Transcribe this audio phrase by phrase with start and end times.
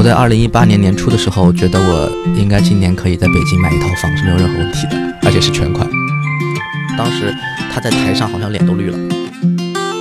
[0.00, 5.86] 我在二零一八年年初的时候，觉得我应该今年可以在北京买一套房是没有任何问题的，而且是全款。
[6.96, 7.34] 当时
[7.70, 8.96] 他在台上好像脸都绿了。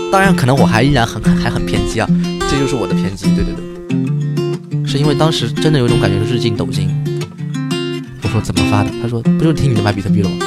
[0.10, 2.08] 当然，可能我还依然很还很偏激啊，
[2.50, 3.26] 这就是我的偏激。
[3.36, 6.90] 对对对，是因为当时真的有一种感觉，是日进斗金。
[8.24, 8.90] 我说怎么发的？
[9.02, 10.38] 他说不就是听你的卖比特币了吗？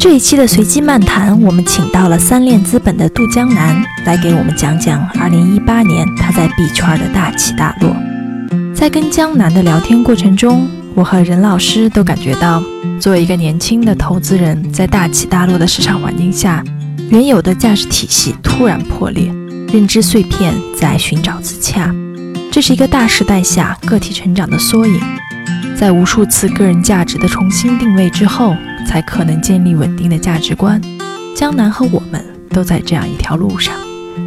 [0.00, 7.94] 这一期的随机漫谈，我们请到了三链资本的杜江南来给我们讲讲2018年他在币圈的大起大落。
[8.78, 12.62] 在跟江南的聊天过程中，我和任老师都感觉到，
[13.00, 16.62] 作为一个年轻的投资人，在大起大落的市场环境下，
[17.10, 19.34] 原有的价值体系突然破裂，
[19.72, 21.92] 认知碎片在寻找自洽。
[22.52, 25.00] 这是一个大时代下个体成长的缩影。
[25.76, 28.54] 在无数次个人价值的重新定位之后，
[28.86, 30.80] 才可能建立稳定的价值观。
[31.34, 33.74] 江南和我们都在这样一条路上。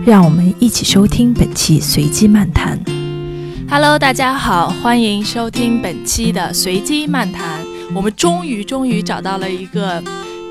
[0.06, 2.78] 让我们一起收听本期随机漫谈。
[3.74, 7.66] Hello，大家好，欢迎收听本期的随机漫谈。
[7.96, 10.04] 我们终于终于找到了一个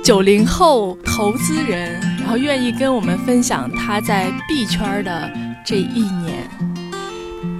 [0.02, 5.30] 九零后投资人，然后愿意跟我们分享他在币圈的
[5.62, 6.48] 这一年。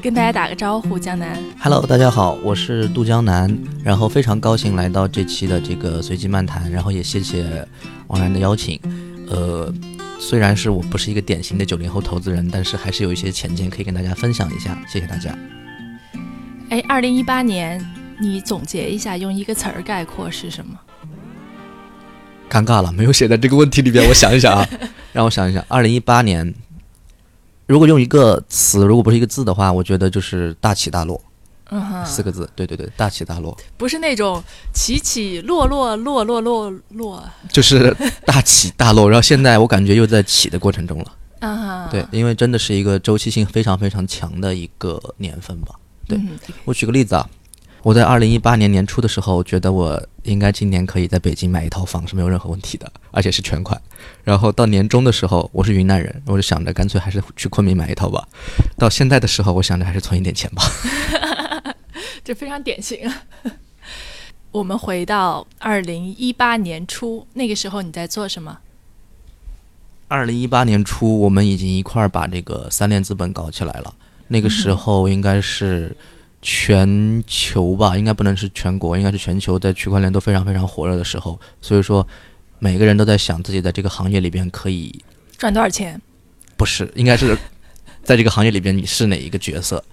[0.03, 1.38] 跟大家打个招呼，江南。
[1.58, 7.44] Hello，大家好，我是杜江南，然后非常高兴来到这期的这个随机漫谈，然后也谢谢
[8.06, 8.81] 王然的邀请。
[9.28, 9.70] 呃，
[10.20, 15.36] 虽然是我不是一个典型的九零后投资人，但是还是有一些浅见可以跟大家分享一下，谢谢大家。
[16.68, 17.84] 哎，二零一八年，
[18.20, 20.78] 你总结一下，用一个词儿概括是什么？
[22.50, 24.06] 尴尬了，没有写在这个问题里边。
[24.08, 24.68] 我想一想啊，
[25.12, 25.64] 让我想一想。
[25.68, 26.54] 二零一八年，
[27.66, 31.20] 如果用一个词，如果不是一个字的话，我觉得就是大起大落。
[31.70, 33.56] 嗯，四个字，对对对，大起大落。
[33.76, 34.42] 不是那种
[34.74, 39.08] 起起落落落落落落，就是大起大落。
[39.08, 41.12] 然后现在我感觉又在起的过程中了。
[41.41, 45.74] 啊，对，因为真的是一个周期性非常非常强的一个年份吧。
[46.06, 46.20] 对
[46.64, 47.26] 我举个例子啊，
[47.82, 53.80] 我在二零一八年年初的时候，觉得我应该今年可以在北京买一套房是没有任何问题的，而且是全款。
[54.22, 58.26] 然后到年终的时候，我是云南人，我就想着干脆还是去昆明买一套吧。
[58.76, 60.62] 到现在的时候，我想着还是存一点钱吧。
[62.25, 63.22] 这非常典型啊。
[64.53, 68.58] 我们回到二零一八年初，那个时候你在做什么？
[70.08, 73.94] 二零一八年初，我们已经一块儿把这个三链资本搞起来了。
[74.26, 75.97] 那个时候应该是
[76.42, 81.41] 全球吧，应该不能是全国，应该是全球在区块链都非常非常火热的时候。
[81.60, 82.04] 所以说，
[82.59, 85.00] 每个人都在想自己在这个行业里边可以
[85.38, 86.00] 赚多少钱？
[86.56, 87.38] 不是，应该是
[88.03, 89.84] 在这个行业里边你是哪一个角色？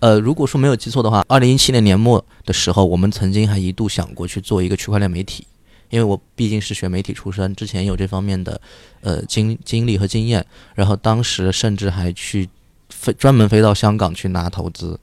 [0.00, 5.46] 呃，如果说没有记错的话，二零一七年年末的时候，我们曾经还一度想过去做一个区块链媒体，
[5.90, 8.60] 因为我毕竟是学媒体出身，之前有这方面的
[9.00, 12.48] 呃经经历和经验，然后当时甚至还去。
[12.88, 14.98] 飞专门飞到香港去拿投资，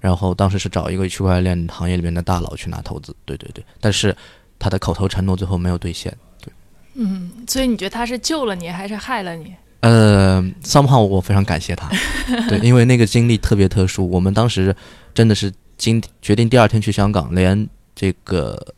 [0.00, 4.14] 然后当时是找一个区块链行业里面的大佬去拿投资，对对对，但是
[4.58, 6.52] 他的口头承诺最后没有兑现，对。
[6.94, 9.54] 嗯，所以你觉得他是救了你还是害了你？
[9.88, 11.88] 呃，somehow 我非常感谢他，
[12.48, 14.74] 对，因为那个经历特别特殊，我们当时
[15.14, 18.74] 真的是今决定第二天去香港，连这个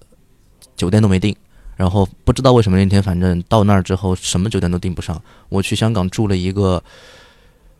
[0.76, 1.34] 酒店都没订，
[1.76, 6.82] 然后不知道为什么那天反正到那儿之后什么酒店都订不上，我去香港住了一个。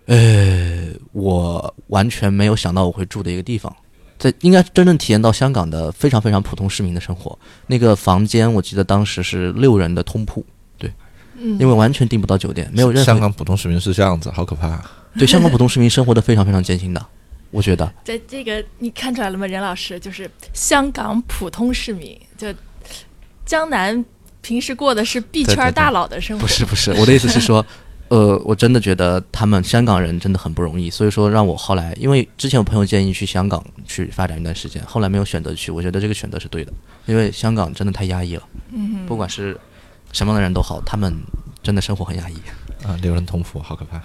[0.06, 3.72] 呃，我完全没有想到我会住的一个地方，
[4.18, 7.38] 在应该真正体验到香港的非常非常普通市民的生活。
[7.68, 10.59] 那个房间我记得当时是六人的通铺，对，
[11.41, 13.05] 嗯，因为完全订不到酒店，没有任何。
[13.05, 14.81] 香港普通市民是这样子，好可怕。
[15.19, 17.05] 对，香港普通市民生活的非常非常艰辛的，
[17.51, 17.91] 我觉得。
[18.05, 19.99] 在这个你看出来了吗，任老师？
[19.99, 22.53] 就是香港普通市民，就
[23.45, 24.05] 江南
[24.41, 26.43] 平时过的是币圈大佬的生活。
[26.43, 27.65] 不是不是，我的意思是说。
[28.11, 36.72] 呃，我真的觉得他们香港人真的很不容易，所以说让我后来，因为之前有朋友建议去香港去发展一段时间，后来没有选择去，我觉得这个选择是对的，
[37.07, 39.57] 因为香港真的太压抑了，嗯，不管是
[40.12, 41.15] 什么样的人都好，他们
[41.62, 42.34] 真的生活很压抑
[42.84, 44.03] 啊，六人同铺好可怕。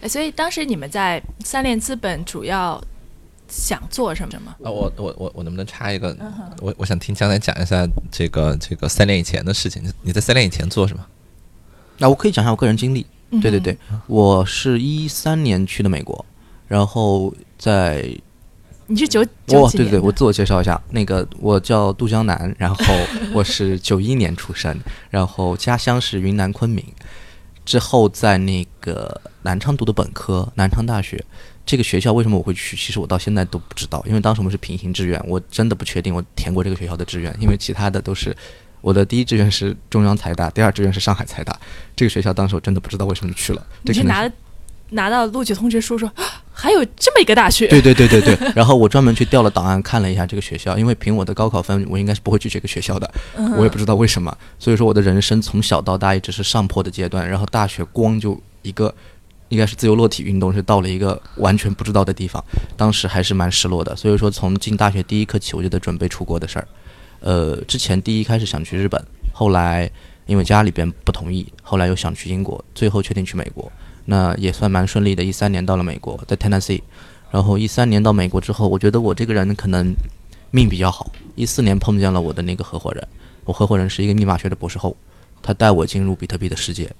[0.00, 2.82] 哎，所以当时你们在三联资本主要
[3.48, 4.30] 想做什么？
[4.30, 4.50] 什么？
[4.62, 6.16] 啊，我我我我能不能插一个？
[6.60, 9.82] 我我想听江南讲一下这个这个三年以前的事情。
[10.02, 11.04] 你在三年以前做什么？
[11.98, 13.06] 那我可以讲一下我个人经历。
[13.40, 13.78] 对对对，
[14.08, 16.22] 我是一三年去的美国，
[16.68, 18.14] 然后在
[18.92, 19.20] 你是九
[19.58, 22.84] 哇对对，我自我介绍一下，那个我叫杜江南，然后
[23.32, 24.78] 我是九一年出生，
[25.08, 26.84] 然后家乡是云南昆明，
[27.64, 31.24] 之后在那个南昌读的本科，南昌大学
[31.64, 32.76] 这个学校为什么我会去？
[32.76, 38.36] 其实我到现在都不知道，因为当时我们是平行志愿，我真的不确定我填过这个学校的志愿，因为其他的都是。
[38.82, 41.56] 我的第一志愿是中央财大，第二志愿是上海财大。
[41.94, 43.64] 这个学校当时我真的不知道为什么去了。
[43.82, 44.28] 你是拿
[44.92, 46.10] 拿到录取通知书说，
[46.52, 47.66] 还有这么一个大学。
[47.68, 48.36] 对对对对对。
[48.54, 53.10] 然后我专门去调了档案，看了一下这个学校，因为凭我的高考分，我应该是不会去这个学校的。
[53.56, 54.36] 我也不知道为什么。
[54.58, 58.94] 所以说我的人生从小到大一直是上坡的阶段，然后大学光就一个，
[59.48, 62.42] 应该是自由落体运动，是到了一个完全不知道的地方。
[62.76, 63.96] 当时还是蛮失落的。
[63.96, 66.68] 所以说从进大学第一刻起，我就在准备出国的事儿。
[67.20, 69.02] 呃，之前第一开始想去日本，
[69.32, 69.90] 后来
[70.26, 73.70] 因为家里边不同意，后来又想去英国，最后确定去美国。
[74.04, 76.82] 那也算蛮顺利的，一三年到了美国，在 Tennessee，
[77.30, 79.94] 然后一三年到美国之后，我觉得我这个人可能
[80.50, 81.10] 命比较好。
[81.36, 83.08] 一四年碰见了我的那个合伙人，
[83.44, 84.96] 我合伙人是一个密码学的博士后，
[85.40, 86.90] 他带我进入比特币的世界。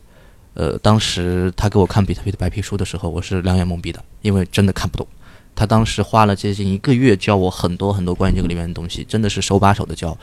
[0.54, 5.06] 呃，当时他给我看比特币的白皮书的时候，我是两眼懵逼的，因为真的看不懂。
[5.54, 10.16] 他当时花了接近一个月教我很多很多关于这个里面的东西，真的是手把手的教，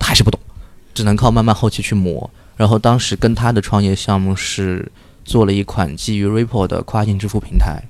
[0.00, 0.40] 还是不懂，
[0.92, 2.28] 只能靠慢慢后期去磨。
[2.56, 4.90] 然后当时跟他的创业项目是。
[5.26, 7.82] 做了一款基于 Ripple 的跨境支付平台，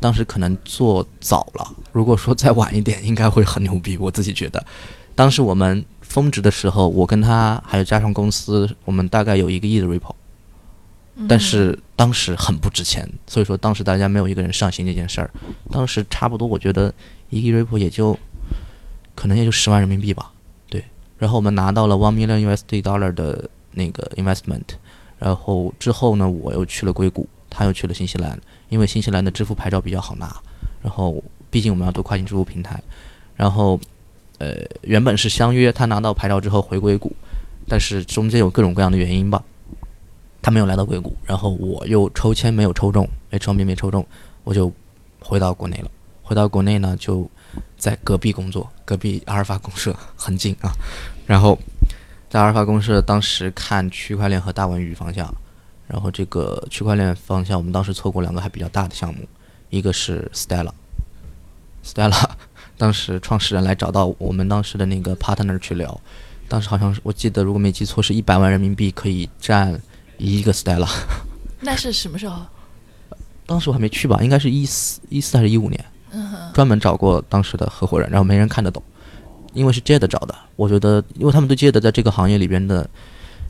[0.00, 3.98] 当时可能做早了，如果说再晚一点，应该会很牛逼。
[3.98, 4.64] 我自己觉得，
[5.16, 10.14] 当时我们峰值的时候，我跟他还有加上公司，我们大概有一个亿的 Ripple，
[11.28, 15.30] 但是当时很不值钱，所以说当时大家没有一个人上心这件事儿。
[15.70, 16.94] 当时差不多，我觉得
[17.28, 18.16] 一个亿 Ripple 也就
[19.16, 20.30] 可能也就十万人民币吧，
[20.70, 20.84] 对。
[21.18, 24.62] 然后我们拿到了 one million USD dollar 的那个 investment。
[25.24, 28.38] 然后之后呢，我又去了硅谷，他又去了新西兰，
[28.68, 30.36] 因为新西兰的支付牌照比较好拿。
[30.82, 32.78] 然后毕竟我们要做跨境支付平台，
[33.34, 33.80] 然后
[34.36, 37.10] 呃原本是相约他拿到牌照之后回硅谷，
[37.66, 39.42] 但是中间有各种各样的原因吧，
[40.42, 41.16] 他没有来到硅谷。
[41.24, 44.06] 然后我又抽签没有抽中，H1B 没抽中，
[44.42, 44.70] 我就
[45.20, 45.90] 回到国内了。
[46.22, 47.26] 回到国内呢，就
[47.78, 50.70] 在隔壁工作，隔壁阿尔法公社很近啊，
[51.26, 51.58] 然后。
[52.34, 55.32] 在阿尔法公社，当时看区块链和大文娱方向，
[55.86, 59.20] 然后这个区块链方向，我们当时错过两个还比较大的项目，
[59.70, 62.28] 一个是 Stella，Stella，
[62.76, 66.00] 当时创始人来找到我们当时的那个 partner 去聊，
[66.48, 69.80] 当时好像是我记得如果没记错是一百万人民币可以占
[70.18, 70.90] 一个 Stella。
[71.62, 72.42] 那是什么时候？
[73.46, 75.84] 当时我还没去吧，应该是一四一四还是一五年？
[76.52, 78.82] 专门找过当时的合伙人，然后没人看得懂。
[79.54, 82.88] 因为是 Jade 找的，我觉得，因为他们对 Jade 在这个行业里边的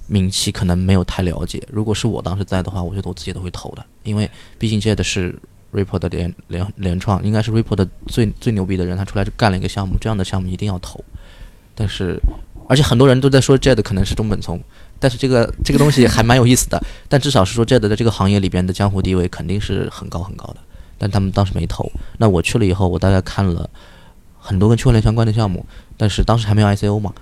[0.07, 1.67] 名气可能没有太了解。
[1.73, 5.35] 如果是我当时在的话，我觉得我自己都会投的，因为毕竟 Jade 是
[5.73, 11.03] Ripple 的联联联创，应该是 Ripple 的最最牛逼的人，他出来就干了一个项目，这样的项目一定要投。
[11.75, 12.21] 但是，
[12.69, 14.61] 而且很多人都在说 Jade 可能是中本聪，
[15.01, 16.81] 但是这个这个东西还蛮有意思的。
[17.09, 20.57] 但至少是说 Jade 在这个行业里边的江湖地位肯定是很高很高的。
[20.99, 21.91] 但他们当时没投。
[22.19, 23.69] 那我去了以后，我大概看了。
[24.47, 25.65] 很多跟区块链相关的项目，
[25.97, 27.15] 但是当时还没有 ICO 嘛，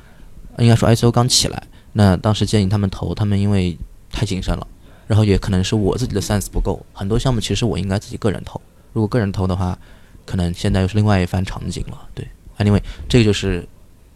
[0.58, 1.62] 应该说 ICO 刚起来。
[1.92, 3.78] 那当时建议他们投，他们因为
[4.10, 4.66] 太谨慎了，
[5.06, 6.84] 然后也可能是我自己的 sense 不够。
[6.92, 8.60] 很多项目其实我应该自己个人投，
[8.92, 9.78] 如果个人投的话，
[10.26, 12.08] 可能现在又是另外一番场景了。
[12.12, 12.26] 对
[12.58, 13.64] ，Anyway，这个就是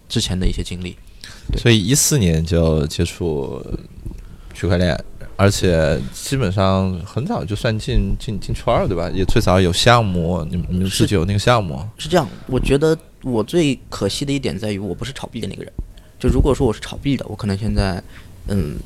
[0.08, 0.96] 之前的一些经历。
[1.56, 3.64] 所以一四年就接触
[4.52, 4.98] 区块链。
[5.36, 9.10] 而且基本上很早就算进进进圈了，对吧？
[9.14, 11.78] 也最早有项目，你们你们自己有那个项目。
[11.98, 15.72] 是这样，我觉得我最可惜的一点在于，我不是炒币的那个人。
[16.18, 18.02] 就如果说我是炒币的，我可能现在，
[18.48, 18.76] 嗯，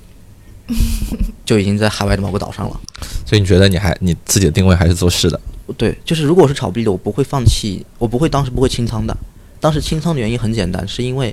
[1.47, 2.81] 就已经在海外的某个岛上了。
[3.25, 5.41] 所以你觉得你还你自己的定位还是做事的？
[5.77, 9.17] 对，就是如果我是炒币的，我不会放弃，我不会当时不会清仓的。
[9.61, 11.33] 当时清仓的原因很简单，是因为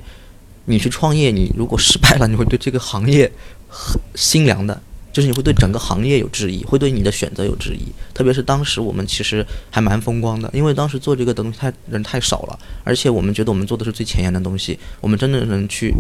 [0.65, 3.31] 你去创业，你如果失败了，你会对这个行业
[3.67, 4.79] 很心凉的。
[5.17, 7.87] 就是你会对整个行业有质疑，会对你的选择有质疑。
[8.13, 15.91] 特别是当时我们其实还蛮风光的，因为当时做这个的东西太人太少了，而且我们觉得我们做的是最前沿的东西，我们真的能去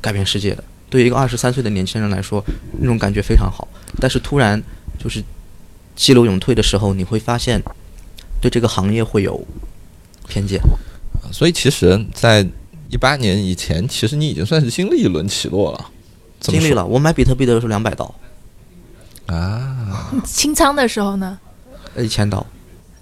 [0.00, 0.64] 改变世界的。
[0.88, 2.44] 对于一个二十三岁的年轻人来说，
[2.80, 3.68] 那种感觉非常好。
[4.00, 4.60] 但是突然
[4.98, 5.22] 就是
[5.94, 7.62] 激流勇退的时候，你会发现
[8.40, 9.46] 对这个行业会有
[10.26, 10.60] 偏见。
[11.30, 12.44] 所以其实，在
[12.88, 15.86] 一八年以前，其实你已经算是经历一轮起落了。
[16.40, 18.12] 经历了，我买比特币的时候两百刀。
[19.30, 21.38] 啊，清仓的时候呢？
[21.96, 22.44] 一千刀，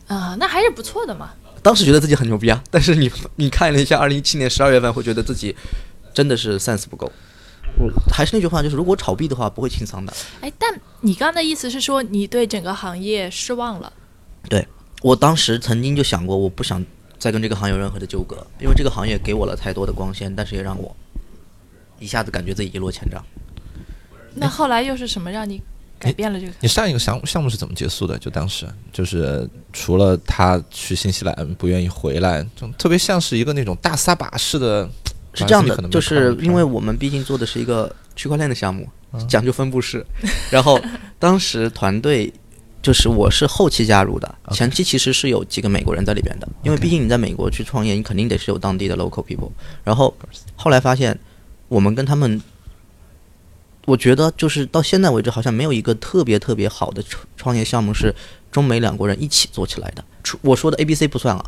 [0.06, 1.30] 啊，那还是不错的嘛。
[1.62, 5.56] 当时觉得自己很牛逼啊，但是你你看了一下二零一七年十二月份，会觉得自己
[6.12, 7.10] 真的是 sense 不够。
[8.12, 10.12] 还是那句话，就是如果炒币的话，不会清仓的。
[10.40, 13.92] 哎，但你刚才的意思是说，你对整个行业失望了？
[14.48, 14.66] 对，
[15.02, 16.84] 我当时曾经就想过，我不想
[17.18, 20.94] 再跟这个行业有任何的纠葛，因为这个行业给我了太多的光鲜，但是也让我
[21.98, 23.22] 一下子感觉自己一落千丈。
[24.34, 25.62] 那后来又是什么让你？
[25.98, 26.52] 改变了这个。
[26.60, 28.18] 你上一个项项目是怎么结束的？
[28.18, 34.88] 就当时就是除了他去新西兰不愿意回来，就特别像是一个那种大撒把式的。
[35.34, 38.88] 是这样的，就是因为我们毕竟做的是一个区块链的项目，
[39.28, 40.04] 讲究分布式。
[40.50, 40.80] 然后
[41.16, 42.32] 当时团队
[42.82, 49.50] 就就是我是后期加入的，前期其实是有几个美国人在里边的，因为毕竟你在美国去创业，你肯定得是有当地的 local people。
[49.84, 50.16] 然后
[50.56, 51.18] 后来发现，
[51.68, 52.40] 我们跟他们，
[53.88, 57.02] 我觉得就是到现在为止，好像没有一个特别特别好的
[57.38, 58.14] 创业项目是
[58.52, 60.04] 中美两国人一起做起来的。
[60.42, 61.42] 我说的 A B C 不算啊，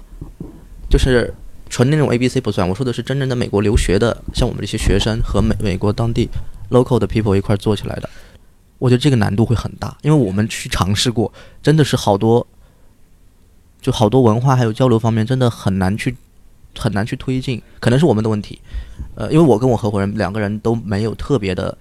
[0.89, 1.35] 就是
[1.69, 6.31] 纯那种 A B C 不算，我说的是真正的美国留学的，像我们这些学生和美美国当地
[6.71, 8.09] local 的 people 一块做起来的。
[8.79, 11.31] 我觉得这个难度会很大，因为我们去尝试过，
[11.63, 12.47] 真的是好多，
[13.83, 16.17] 就好多文化还有交流方面，真的很难去
[16.79, 18.59] 很难去推进，可能是我们的问题。
[19.15, 21.77] 呃，因为我跟我合伙人两个人都没有特别的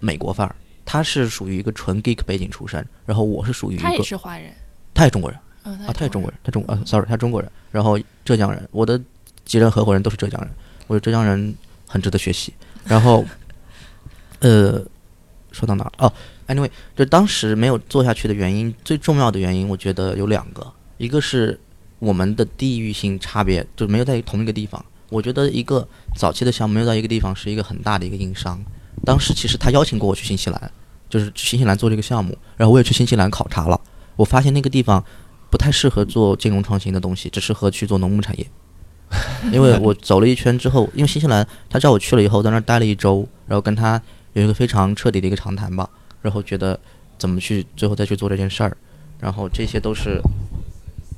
[0.00, 4.52] 美国范儿，他是属于一个纯 geek 背景出身，然后我是属于一他也是华人，
[4.92, 9.00] 他也中国人嗯，啊，他也中国人，他中啊，sorry，他中国人，然后浙江人，我的
[9.44, 10.50] 几任合伙人都是浙江人，
[10.86, 11.54] 我觉得浙江人
[11.86, 12.52] 很值得学习。
[12.84, 13.24] 然后，
[14.40, 14.82] 呃，
[15.52, 15.92] 说到哪儿？
[15.98, 16.12] 哦
[16.48, 20.66] ，anyway，就当时没有做下去的原因，最重要的原因，我觉得有两个，
[20.96, 21.60] 一个是
[21.98, 24.82] 我们的地域性差别，就没有在同一个地方。
[25.10, 28.58] 我觉得一个早期的项目没有在一个地方是一个很大的一个硬伤。
[29.04, 30.72] 当时其实他邀请过我去新西兰，
[31.08, 33.80] 就是去新西兰做这个项目，然后我也去新西兰考察了，
[34.16, 35.04] 我发现那个地方
[35.50, 38.46] 不太适合做金融创新的东西，只适合去做农牧产业。
[39.50, 44.00] 因为我走了一圈之后，因为新西兰他叫我去了以后，在那儿待了一周，然后跟他
[44.34, 45.88] 有一个非常彻底的一个长谈吧，
[46.22, 46.78] 然后觉得
[47.18, 48.76] 怎么去最后再去做这件事儿，
[49.18, 50.20] 然后这些都是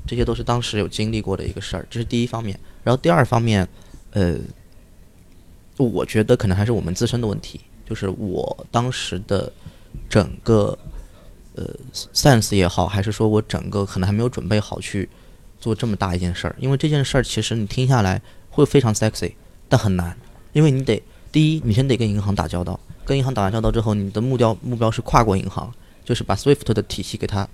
[0.06, 2.58] 这些都是当时有经历过的一个事儿，这是第一方面。
[2.82, 3.68] 然后第二方面，
[4.12, 4.36] 呃，
[5.76, 9.52] 我觉得可能还是我们自身的问题，就是我当时的
[10.08, 10.76] 整个
[11.54, 11.64] 呃
[12.14, 15.08] sense 也好，还是说我整个可能还没有准备好去
[15.60, 18.20] 做这么大一件事儿，因为这件事儿其实你听下来
[18.50, 19.32] 会非常 sexy，
[19.68, 20.16] 但很难，
[20.52, 25.72] 因为你得第一，你先得跟银行打交道，跟银行打完交道之后，你的目标目标是跨过银行，
[26.04, 27.48] 就是把 SWIFT 的体系给它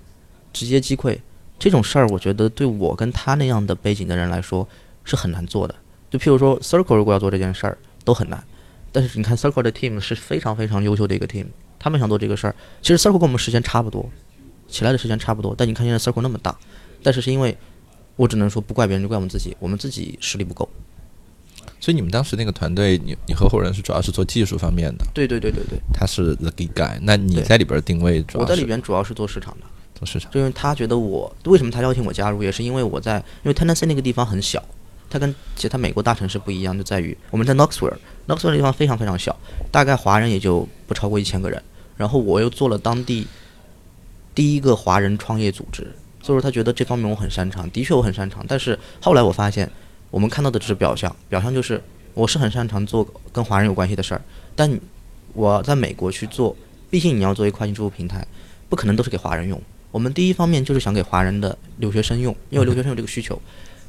[0.51, 1.17] 直接击溃。
[1.57, 4.65] 这种事儿，我觉得对我跟他那样的背景的人来说
[5.03, 5.75] 是很难做的。
[6.09, 8.41] 就譬如说，Circle 如果要做这件事儿都很难，
[8.91, 11.45] 但是你看 Circle 的 team 是非常非常优秀的一个 team，
[11.77, 14.09] 他们想做这个事儿，其实 Circle 跟我们时间差不多，
[14.67, 16.57] 起来的时间差不多，但你看现在 Circle 那么大，
[17.03, 17.57] 但是是因为
[18.15, 20.67] 我只能说不怪别人，就怪我们自己，我们自己实力不够。
[21.79, 29.65] 所以你们当时那个团队，你你合伙人是主要是做技术方面的，对对对对对，他是 the geek guy，那你在里边定位主要我在里边主要是做市场的。
[29.95, 30.31] 做市场。
[30.31, 34.63] 就因为他觉得我为什么他邀请我加入，也是因为我在因为 Tennessee 那个地方很小，
[35.09, 37.53] 它跟其他美国大城市不一样，就在于我们在
[38.29, 39.35] 那个村的地方非常非常小，
[39.71, 41.59] 大概华人也就不超过一千个人。
[41.97, 43.25] 然后我又做了当地
[44.35, 45.81] 第一个华人创业组织，
[46.21, 48.45] 所以说他觉得这方面我很擅长，的确我很擅长。
[48.47, 49.67] 但是后来我发现，
[50.11, 51.81] 我们看到的只是表象，表象就是
[52.13, 54.21] 我是很擅长做跟华人有关系的事儿，
[54.55, 54.79] 但
[55.33, 56.55] 我在美国去做，
[56.91, 58.25] 毕竟你要做一个跨境支付平台，
[58.69, 59.59] 不可能都是给华人用。
[59.89, 63.41] 我们第一方面就是想给华人的留学生用，因为留学生有这个需求，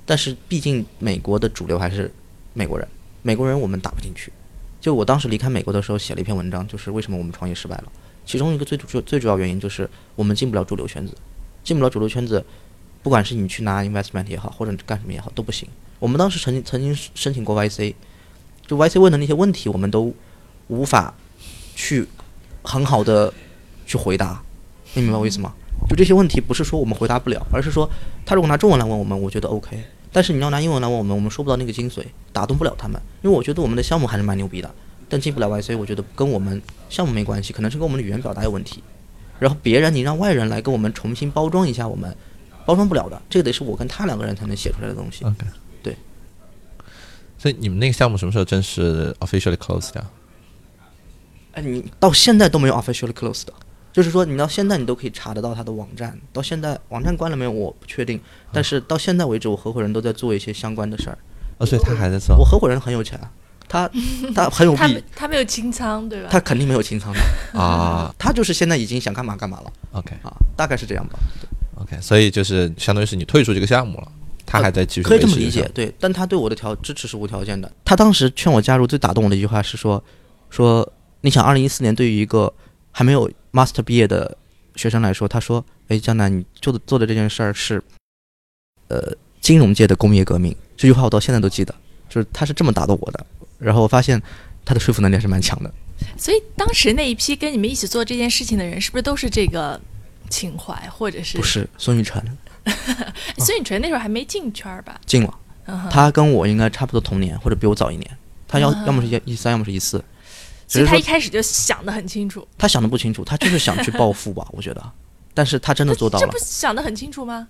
[0.07, 2.11] 但是毕竟美国的主流还是
[2.55, 2.89] 美国人，
[3.23, 4.33] 美国人我们打不进去。
[4.81, 7.85] 就我当时离开美国的时候写了一篇文章，就是为什么我们创业失败了。
[8.25, 11.15] 其中一个最主最主要原因就是我们进不了主流圈子，
[11.63, 12.45] 进不了主流圈子，
[13.03, 15.69] 不管是你去拿 investment 也好，或者干什么也好，都不行。
[15.99, 17.95] 我们当时曾经曾经申请过 YC，
[18.67, 20.15] 就 YC 问的那些问题，我们都
[20.69, 21.15] 无法
[21.75, 22.07] 去
[22.63, 23.33] 很好的
[23.87, 24.43] 去回答，
[24.95, 25.53] 你明白我意思吗？
[25.89, 27.91] 就这些问题不是说我们回答不了，而是说
[28.25, 29.83] 他如果拿中文来问我们，我觉得 OK。
[30.13, 33.01] 但是你要拿英文来问我们，我们说不到那个精髓，打动不了他们。
[33.23, 34.71] 因为我觉得我们的项目还是蛮牛逼的，
[35.09, 38.83] 但进不了 YC，我觉得跟我们项目没关系，可能是跟我们的语言表达有问题。
[39.39, 42.15] 然后别人你让外人来跟我们重新包装一下，我们
[42.67, 45.25] 包装不了的，这个得是我跟他两个人才能写出来的东西。
[45.25, 45.47] OK，
[45.83, 45.97] 对。
[47.39, 50.05] 所以你们那个项目什么时候正式 officially closed 掉？
[51.53, 53.53] 哎，你到现在都没有 officially closed 的，
[53.93, 58.21] 就是说你到现在你都可以查得到他的网站，到现在网站关了没有我不确定，
[58.53, 61.19] 但是到现在为止，我合伙人都在做一些相关的事儿。
[61.59, 62.45] 哦，所以他还在做我。
[62.45, 63.31] 合伙人很有钱啊，
[63.69, 63.91] 他
[64.35, 66.29] 他很有他币没，他没有清仓，对吧？
[66.31, 67.21] 他肯定没有清仓的
[67.59, 71.19] 啊，他就是现在已经想干嘛干嘛了 OK 啊，大概是这样吧。
[71.77, 74.13] OK，所以就是相当于是你退出这个项目了，
[74.47, 77.71] 他还在继续可以这么理维持这个项目，解对，但他对我的条支持是无条件的。
[77.85, 80.03] 他当时劝我加入，最打动我的一句话是说，
[80.51, 80.91] 说
[81.23, 82.53] 你想，二零一四年对于一个
[82.91, 84.37] 还没有 master 毕业的
[84.77, 87.83] 学生来说，他说，哎，江南，你做的做的这件事儿是，
[88.89, 90.55] 呃，金融界的工业革命。
[90.77, 91.75] 这句话我到现在都记得，
[92.09, 93.27] 就是他是这么打动我的。
[93.59, 94.21] 然后我发现
[94.65, 95.73] 他的说服能力还是蛮强的。
[96.17, 99.79] 所以当时那一批跟你们一起做这件事情的人，是不是都是这个
[100.31, 101.43] 情怀，或者是不？
[101.43, 102.23] 是孙雨晨
[103.39, 104.99] 孙雨晨那时候还没进圈儿吧？
[105.05, 105.35] 进了，
[105.91, 108.11] 他跟我应该差不多同年，或者比我早一年。
[108.49, 110.03] 他要啊要么是一一三，要么是一四。
[110.71, 112.47] 只所以他一开始就想的很清楚。
[112.57, 114.93] 他想的不清楚，他就是想去暴富吧， 我觉得。
[115.35, 116.39] 但是他真的做到了这不。
[116.39, 117.49] 想的很清楚吗？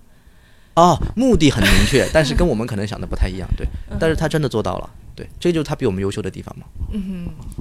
[0.74, 3.66] 哦，目的很明确，但是跟我们可能想的不太一样，对。
[3.90, 6.64] 嗯但是他真的做到了，对，这就是他比我们优秀的地方嘛。
[6.92, 7.58] 嗯哼，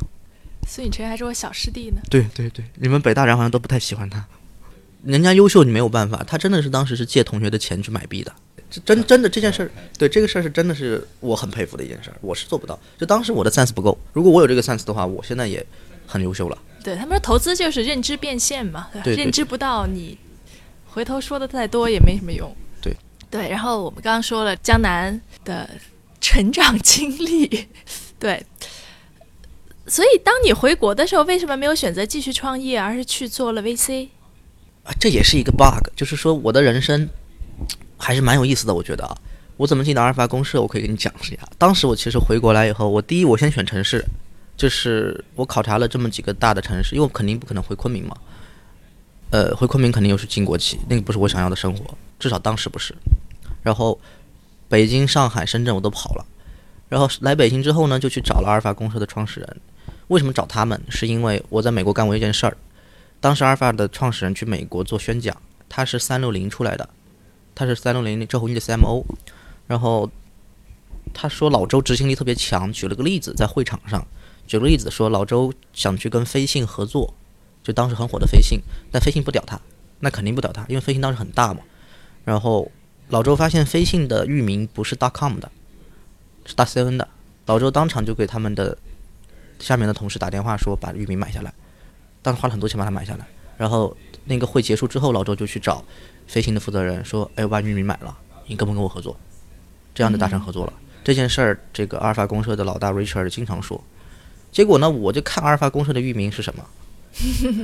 [0.66, 2.01] 孙宇晨还是我小师弟呢。
[2.10, 4.25] 对对对，你们北大人好像都不太喜欢他，
[5.04, 8.32] 人家优秀你没有办法，他真的是当时是借同学的钱去买币的，
[8.70, 15.66] 这真真的这件事儿，对这个事儿是真的是我很佩服的一件事儿，我是做不到，就当时我的 sense 不够，如果我有这个 sense 的话，我现在也
[16.06, 16.58] 很优秀了。
[16.84, 20.18] 对他们说投资就是认知变现嘛，对吧对对认知不到你
[20.88, 22.56] 回头说的再多也没什么用。
[22.82, 22.96] 对
[23.30, 25.70] 对，然后我们刚刚说了江南的
[26.22, 27.68] 成长经历，
[28.18, 28.46] 对，
[29.88, 34.10] 所以当你回国的时候，为什么没有选择继续创业，而是去做了 VC？
[34.84, 37.10] 啊，这也是一个 bug，就是说我的人生
[38.00, 39.15] 还是蛮有意思的，我觉得啊，
[39.58, 41.38] 我怎么进的阿尔法公社，我可以跟你讲一下。
[41.58, 44.03] 当时我其实回国来以后，我第一我先选城市，
[44.56, 48.15] 就是我考察了这么几个大的城市，因为我肯定不可能回昆明嘛，
[49.32, 51.86] 呃，回昆明肯定又是进国企，那个不是我想要的生活，
[52.18, 52.96] 至少当时不是。
[53.62, 54.00] 然后
[54.70, 56.25] 北京、上海、深圳我都跑了，
[56.88, 59.58] 然后来北京之后呢，就去找了阿尔法公社的创始人。
[60.08, 60.82] 为什么找他们？
[60.89, 62.58] 是因为我在美国干过一件事儿。
[63.20, 65.36] 当时阿尔法的创始人去美国做宣讲，
[65.68, 66.89] 他是三六零出来的，
[67.60, 69.04] 他是三六零的周鸿祎的 CMO，
[69.68, 70.10] 然后
[71.13, 74.08] 他说老周执行力特别强，举了个例子在会场上，
[74.48, 77.13] 举个例子说老周想去跟飞信合作，
[77.62, 78.62] 就当时很火的飞信，
[78.94, 79.60] 但飞信不屌他，
[80.00, 81.60] 那肯定不屌他，因为飞信当时很大嘛。
[82.24, 82.72] 然后
[83.10, 85.51] 老周发现飞信的域名不是 .com 的，
[86.46, 87.10] 是 .cn 的，
[87.48, 88.78] 老周当场就给他们的
[89.60, 91.54] 下面的同事打电话说把域名买下来。
[92.22, 93.28] 当时花了很多钱把它买下来。
[93.58, 95.84] 然后那个会结束之后，老周就去找
[96.30, 99.20] 飞行的负责人说：“哎，我把域名买了，你跟不跟我合作？”
[99.96, 100.74] 这样就达成合作了。
[101.04, 103.84] 这件事儿，这个阿尔法公社的老大 Richard 经常说。
[104.52, 106.64] 结果呢，我就看阿尔法公社的域名是什么，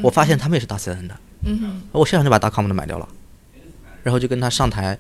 [0.02, 3.08] 我发现他们也是大 CN 的，嗯，我现场就把大 .com 的买掉了，
[4.04, 4.98] 然后就跟他上台。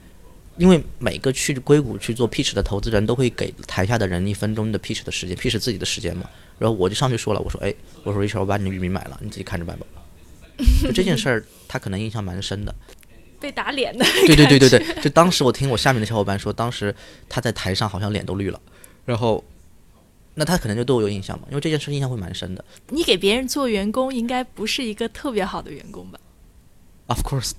[0.57, 6.29] 因为每个去硅谷去做 pitch 的投资人都会给台下的人一分钟的 pitch 的时间，pitch 自己的时间嘛。
[6.57, 7.75] 然后我就上去说了，我说：“哎，
[8.05, 9.85] 我说 Richard，我把你的域名买了，你自己看着办吧。”
[10.81, 12.73] 就这件事儿，他可能印象蛮深的。
[13.39, 14.05] 被打脸的。
[14.25, 16.93] 对对对对对，就当时我听我下面的小伙伴说，当时
[17.29, 18.59] 他在台上好像脸都绿了，
[19.05, 19.43] 然后，
[20.33, 22.63] 那他可能就对我有印象嘛，因为这件事印象会蛮深的。
[22.89, 26.19] 你给别人做员工，应该不是一个特别好的员工吧
[27.07, 27.51] ？Of course，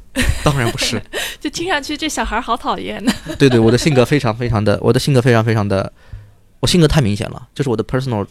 [0.42, 1.00] 当然不是。
[1.40, 3.12] 就听上去这小孩好讨厌呢。
[3.38, 5.92] 对对，我的性格非常非常的，我的性格非常非常的，
[6.60, 8.26] 我性格太明显了，就是我的 personal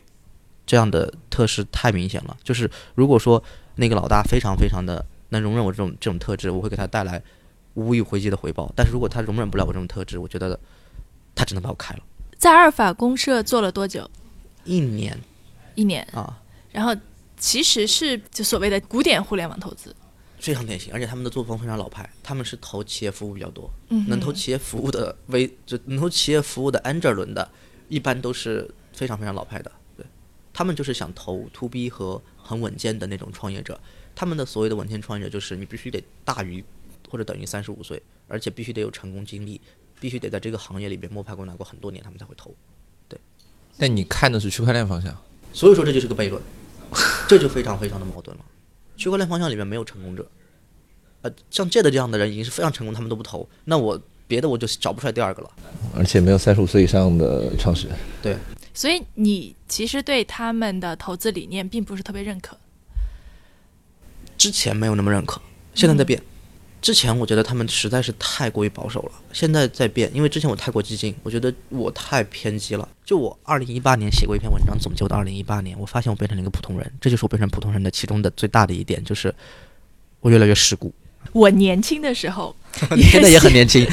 [0.65, 2.35] 这样的特质太明显了。
[2.43, 3.41] 就是如果说
[3.75, 7.21] 那个老大非常非常的能容忍我这种这种特质，我会给他带来
[7.73, 8.71] 无以回击的回报。
[8.75, 10.59] 但是如果他容忍不了我这种特质，我觉得
[11.33, 12.03] 他只能把我开了。
[12.37, 14.09] 在阿尔法公社做了多久？
[14.63, 15.17] 一年
[15.75, 16.07] 一年。
[16.13, 16.95] 啊，然后
[17.37, 19.95] 其实是就所谓的古典互联网投资。
[20.37, 27.49] 非常典型，而且他们的作风非常老派，他们是投企业服务比较多，嗯能投企业服务的 V 就能投企业服务的 Angel 轮的，
[27.87, 30.05] 一般都是非常非常老派的，对，
[30.53, 33.79] 他们就是想投 To B 和很稳健的那种创业者，
[34.15, 36.63] 他们的所谓的稳健创业者就是你必须得大于
[37.09, 39.59] 或者等于三十五岁，而且必须得有成功经历，
[39.99, 42.53] 必须得在这个行业里边摸爬滚打过很多年，他们才会投。
[43.07, 43.19] 对
[43.77, 45.15] 但你看的是区块链方向，
[45.51, 46.41] 所以说这就是个悖论，
[47.27, 48.45] 这就非常非常的矛盾了。
[48.97, 50.25] 区块链方向里面没有成功者，
[51.21, 55.51] 呃，像 Jade 这样的人已经是非常成功，他们都不投，那我别的我就找不出来第二个了。
[55.95, 57.97] 而且没有三十五岁以上的创始人。
[58.21, 58.37] 对，
[58.73, 62.57] 所以你其实对他们的投资理念并不是特别认可。
[64.37, 65.41] 之前没有那么认可，
[65.73, 66.21] 现在在变。
[66.81, 72.87] 之前我觉得他们实在是太过于保守了，现在在变，因为之前我太过激进，我觉得我太偏激了。
[73.03, 79.33] 就我二零一八年写过一篇文章总结我的二零一八年，我发现我变成了一个普通人，这就是我变成普通人的其中的最大的一点，就是
[80.19, 80.93] 我越来越世故。
[81.31, 82.55] 我年轻的时候，
[82.95, 83.83] 你现在也很年轻，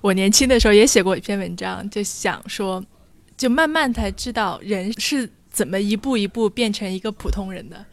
[0.00, 2.82] 我年轻的时候也写过一篇文章，就想说，
[3.36, 7.84] 就慢慢才知道人是怎么一步一步变成一个普通人的。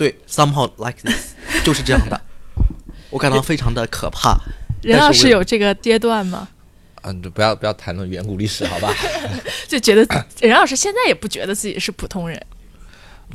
[0.00, 2.18] 对，somehow like this， 就是这样的。
[3.10, 4.34] 我感到非常的可怕。
[4.80, 6.48] 任老师有这个阶段吗？
[7.02, 8.90] 嗯，就不要不要谈论远古历史，好吧？
[9.68, 12.40] 就觉得任老师现在也不觉得自己是普通人。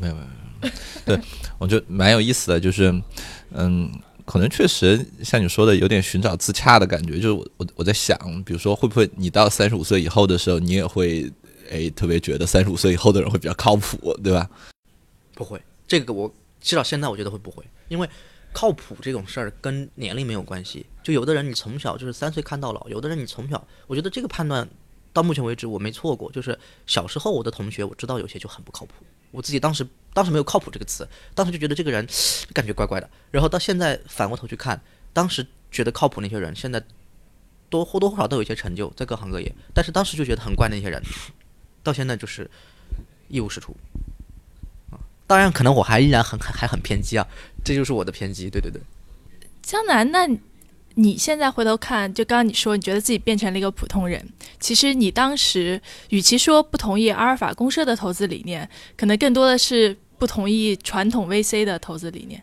[0.01, 0.71] 没有没有没有，
[1.05, 1.19] 对
[1.59, 2.91] 我觉得蛮有意思的，就是
[3.51, 3.91] 嗯，
[4.25, 7.17] 可能确实像你说的，有点寻找自洽的感觉。
[7.17, 11.31] 就是我我我在想，比如说会不会你到三十五岁以后的时候，你也会
[11.71, 14.49] 哎特别觉得三十五岁以后的人会比较靠谱，对吧？
[15.35, 16.33] 不会，这个我
[16.65, 18.09] 至少现在我觉得会不会，因为
[18.51, 20.83] 靠谱这种事儿跟年龄没有关系。
[21.03, 24.67] 就有的人你从小就是三岁看到老，有的人你从小，我觉得这个判断
[25.13, 26.31] 到目前为止我没错过。
[26.31, 28.93] 就是小时候我的同学，我知道有些就很不靠谱，
[29.29, 32.07] 我自己当时当时没有靠谱这个词，当时就觉得这个人
[32.51, 33.07] 感觉怪怪的。
[33.29, 34.81] 然后到现在反过头去看，
[35.13, 36.83] 当时觉得靠谱那些人，现在
[37.69, 40.99] 多或多或少都有一些成就在各行各业，但是当时就觉得很怪那些人，
[41.83, 42.49] 到现在就是
[43.27, 43.77] 一无是处。
[45.25, 47.27] 啊，当然可能我还依然很还还很偏激啊，
[47.63, 48.49] 这就是我的偏激。
[48.49, 48.81] 对对对，
[49.61, 50.27] 江南，那
[50.95, 54.25] 你现在回头看，就刚刚你说，你觉得自己变成了一个普通人。
[54.59, 62.41] 其实你当时与其说不同意阿尔法公社的投资理念，可能更多的是不同意传统 VC 的投资理念。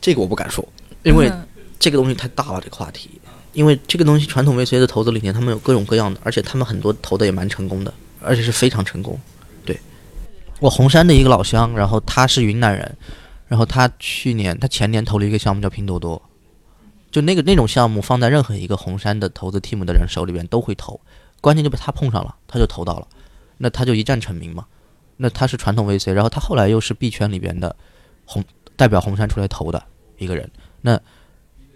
[0.00, 0.66] 这个我不敢说，
[1.02, 3.10] 因为嗯这个东西太大了，这个话题。
[3.52, 9.16] 因为这个东西传统 VC 的投资理念，他们有各种各样的，而且他们很多投的也蛮成功的，而且是非常成功。
[10.64, 12.96] 我红山的一个老乡，然后他是云南人，
[13.46, 16.22] 然后他去年他前年投了一个项目叫拼多多，
[17.10, 20.98] 就那个那种项目放在任何一个红山的投资 team 的人手里边都会投，
[21.42, 23.06] 关键就被他碰上了，他就投到了，
[23.58, 24.64] 那他就一战成名嘛。
[25.18, 27.76] 那他是传统 VC，然后他后来又是币圈里边的
[28.24, 28.42] 红
[28.74, 29.84] 代表红杉出来投的
[30.16, 30.50] 一个人，
[30.80, 30.98] 那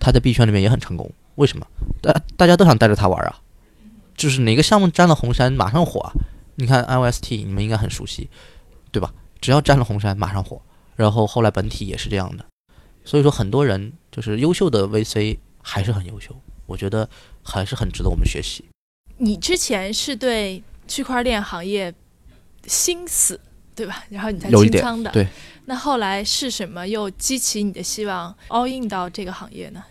[0.01, 1.66] 他在币圈里面也很成功，为什么？
[2.01, 3.38] 大大家都想带着他玩啊，
[4.16, 6.12] 就是哪个项目沾了红杉马上火啊！
[6.55, 8.31] 你看 IOST 你们应该很熟悉，
[8.92, 9.12] 对吧？
[9.40, 10.61] 只要沾了红杉马上火，
[10.96, 12.44] 然后后来本体也是这样的，
[13.05, 16.35] 所以说很多人就是优秀的 VC 还是很优秀，
[16.66, 17.09] 我觉得
[17.42, 18.64] 还是很值得我们学习。
[19.18, 21.92] 你之前是对区块链行业
[22.66, 23.40] 心死，
[23.74, 24.05] 对吧？
[24.11, 25.11] 然后你才清仓的。
[25.11, 25.27] 对。
[25.66, 29.85] 那后来是什么又激起你的希望 all in 到这个行业呢？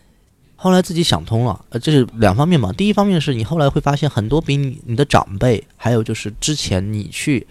[0.56, 2.74] 后来自己想通了，呃，这是两方面嘛。
[2.74, 7.46] 第一方面是你后来会发现很多比你你的长辈，还有就是之前你去，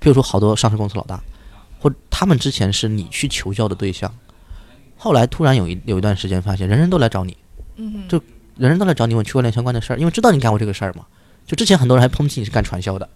[0.00, 1.22] 譬如说好多上市公司老大，
[1.80, 4.12] 或他们之前是你去求教的对象，
[4.96, 7.36] 后来突然有一有一段时间发现人人都来找你，
[7.76, 8.18] 嗯，就
[8.56, 11.06] 人人都来找你问区块链相关的事儿，因为知道你干过这个事儿嘛。
[11.46, 13.08] 就之前很多人还抨击你是干传销的，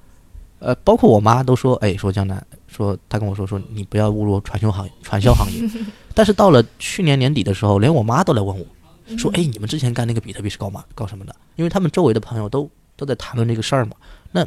[0.58, 5.60] 呃，包括我妈都说，哎，说江南，说她跟我说说你不要误入传销行传销行业。
[6.14, 11.36] 但是到了去年年底的时候，连我妈都来问我，说，哎，你们之前干那个比特币是搞嘛搞什么的？
[11.56, 13.92] 因为他们周围的朋友都都在谈论这个事儿嘛。
[14.30, 14.46] 那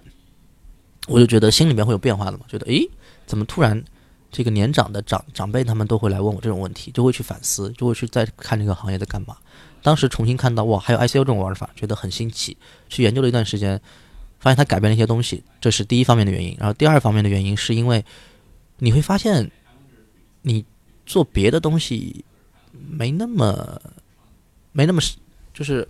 [1.07, 2.89] 我就觉得心里面会有变化的嘛，觉得，诶，
[3.25, 3.83] 怎么突然
[4.31, 9.37] 这个年长的长长辈他们都会来问我这种问题，就会去反思，就会去再看这个行业在干嘛。
[9.81, 12.57] 当时重新看到哇，还有 ICO 这种玩法，觉得很新奇，
[12.89, 13.79] 去研究了一段时间，
[14.39, 16.55] 发现它改变了一些东西，这是第一方面的原因。
[16.59, 18.03] 然后第二方面的原因是因为
[18.79, 19.51] 你会发现，
[20.41, 20.65] 你
[21.05, 22.25] 做别的东西
[22.71, 23.79] 没那么
[24.71, 24.99] 没那么
[25.53, 25.87] 就是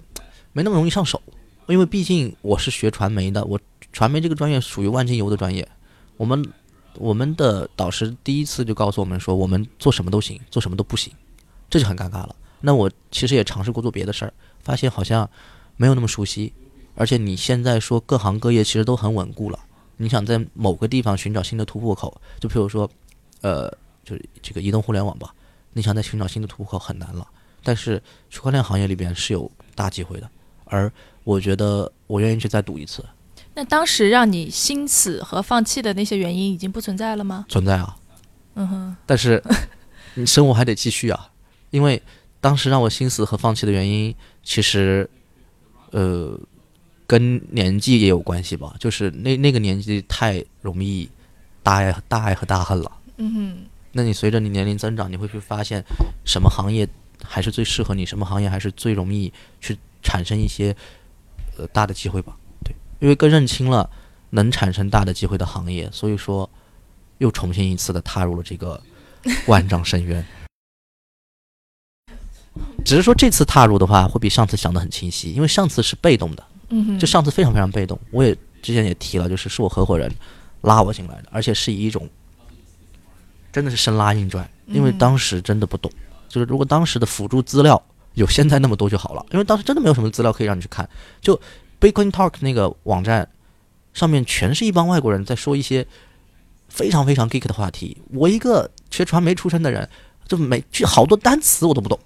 [0.51, 1.21] 没那么容易上手，
[1.67, 3.57] 因为毕竟我是学传媒的，我
[3.95, 5.65] 传媒这个专业属于万金油的专业，
[6.17, 6.45] 我们
[6.95, 11.13] 我们的导师第一次就告诉我们说，我们做什么都行，做什么都不行，
[11.69, 12.35] 这就很尴尬了。
[12.59, 15.29] 那我其实也尝试过做别的事儿，发现好像
[15.77, 16.51] 没有那么熟悉，
[16.95, 19.57] 而且你现在说各行各业其实都很稳固了。
[19.95, 22.89] 你想在某个地方寻找新的突破口，就譬如说，
[23.39, 23.69] 呃，
[24.03, 25.33] 就是这个移动互联网吧，
[25.71, 27.25] 你想再寻找新的突破口很难了。
[27.63, 30.29] 但是区块链行业里边是有大机会的，
[30.65, 30.91] 而
[31.23, 33.01] 我觉得我愿意去再赌一次，
[33.55, 37.45] 那当时让你心死和放弃的那些原因已经不存在了吗？
[37.49, 37.95] 存在啊。
[38.55, 39.41] 嗯哼，但是
[40.13, 41.29] 你生活还得继续啊，
[41.71, 42.01] 因为
[42.39, 44.13] 当时让我心死和放弃的原因，
[44.43, 45.09] 其实，
[45.91, 46.39] 呃，
[47.07, 48.75] 跟年纪也有关系吧。
[48.79, 51.09] 就是那那个年纪太容易
[51.63, 52.91] 大爱大爱和大恨了。
[53.17, 53.57] 嗯哼，
[53.93, 55.83] 那你随着你年龄增长，你会去发现
[56.25, 56.87] 什么行业
[57.23, 60.75] 还是最适合你，什么行业还是最容易去产生一些
[61.57, 62.37] 呃大的机会吧。
[62.99, 63.89] 对，因为更认清了
[64.31, 66.49] 能产生大的机会的行业，所以说
[67.19, 68.81] 又重新一次的踏入了这个
[69.47, 70.25] 万丈深渊。
[72.85, 76.45] 只是说这次踏入的话，会比上次想的很清晰，因为上次是被动的，
[76.99, 77.99] 就上次非常非常被动。
[78.11, 80.09] 我也之前也提了，就是是我合伙人
[80.61, 82.07] 拉我进来的，而且是以一种
[83.51, 85.91] 真的是生拉硬拽，因为嗯当时真的不懂。
[86.29, 87.81] 就是如果当时的辅助资料
[88.13, 90.87] 有现在那么多就好了，因为当时真的没有什么资料可以让你去看。
[91.21, 91.39] 就
[91.85, 93.29] Bitcoin Talk 那个网站
[93.93, 95.85] 上面全是一帮外国人在说一些
[96.67, 99.87] 非常非常 geek 的话题，我一个学传媒出身的人，
[100.27, 101.99] 就每就好多单词我都不懂，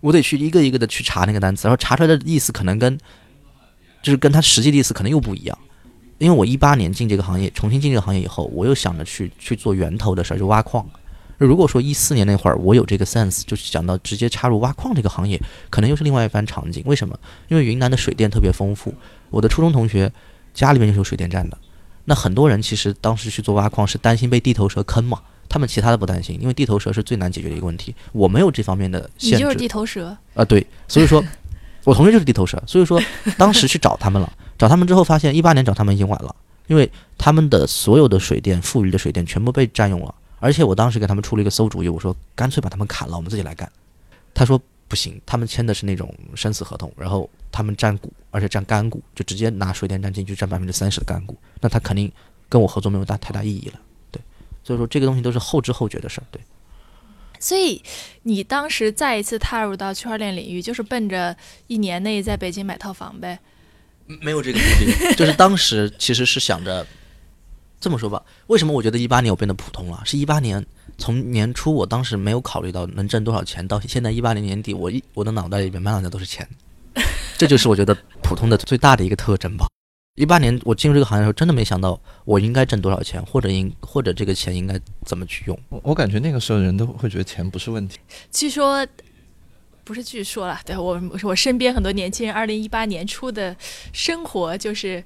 [0.00, 2.98] 我得去一个一个的去查那个单词，然后查出来的意思可能跟
[4.02, 5.58] 就是跟他实际的意思可能又不一样。
[6.18, 10.86] 因为我一八年进这个行业，重新进这个行业以后，我又想着去去做源头的事儿，就挖矿。
[11.38, 15.40] 如果说一四年那会儿我有这个 sense，就是想到直接插入挖矿这个行业，
[15.70, 16.84] 可能又是另外一番场景。
[16.86, 17.18] 为什么？
[17.48, 18.94] 因为云南的水电特别丰富，
[19.32, 20.12] 我的初中同学
[20.54, 21.58] 家里面就是有水电站的。
[22.04, 27.94] 那很多人其实当时去做挖矿是担心被地头蛇坑嘛，他们其他的不担心，因为地头蛇是最难解决的一个问题。
[28.12, 29.36] 我没有这方面的限制。
[29.36, 31.24] 你就是地头蛇，啊，对，所以说，
[31.84, 33.00] 我同学就是地头蛇，所以说
[33.36, 36.34] 当时去找他们了，找他们之后发现一八年找他们已经晚了，
[36.66, 43.70] 因因为他们的所有的水电富裕的水电全部被占用了，而且我当时给他们出了一个馊主意，我说干脆把他们砍了，我们自己来干。
[44.32, 52.10] 他说不行，他们签的是那种生死合同，然后他们占股，而且占干股，就直接拿水电站进去占百分之三十的干股，那他肯定
[52.48, 53.78] 跟我合作没有大太大意义了。
[54.10, 54.20] 对，
[54.64, 56.24] 所以说这个东西都是后知后觉的事儿。
[56.32, 56.40] 对，
[57.38, 57.82] 所以
[58.22, 61.36] 你当时再一次踏入到区块链领域，就是奔着
[61.66, 63.38] 一年内在北京买套房呗？
[64.20, 64.64] 没有这个目
[65.08, 66.86] 的， 就是当时其实是想着
[67.80, 68.22] 这么说吧。
[68.48, 70.02] 为什么我觉得一八年我变得普通了？
[70.04, 70.64] 是一八年
[70.98, 76.46] 从年初，我当时没有考虑到能挣多少钱，到现在一八年年底，我一我的脑袋里面满脑袋都是钱，
[77.42, 79.66] 这就是我觉得普通的最大的一个特征吧。
[80.14, 85.58] 一八年我进入这个行业的时候，真的没想到我应该挣多少钱，或者应或者这个钱应该怎么去用。
[85.68, 87.98] 我我感觉那个时候人都会觉得钱不是问题。
[88.30, 88.86] 据说
[89.82, 93.56] 不是据说了，对我我身边很多年轻人，二零一八年初的
[93.92, 95.02] 生活就是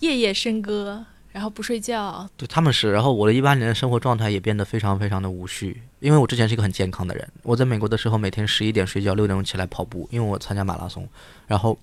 [0.00, 1.06] 夜夜笙歌，
[1.36, 2.26] 然后不睡觉。
[2.34, 11.06] 对他们是，然后我的一八年的生活状态也变得非常非常的无序，因为我之前是一个很健康的人，我在美国的时候每天十一点睡觉，六点钟起来跑步，因为我参加马拉松，
[11.46, 11.78] 然后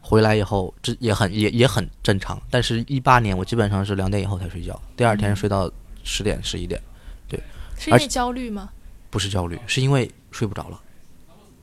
[0.00, 5.70] 回来以后这也很也也很正常，但是一八年我基本上是两点以后才睡觉，第二天睡到
[6.02, 6.82] 十点十一点，
[7.28, 7.40] 对
[7.78, 8.70] 是因为焦虑吗？
[9.08, 10.80] 不是焦虑，是因为睡不着了。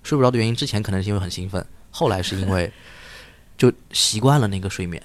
[0.01, 2.71] 睡不着的原因，之前可能是因为很兴奋，后来是因为
[3.57, 5.03] 就习惯了那个睡眠。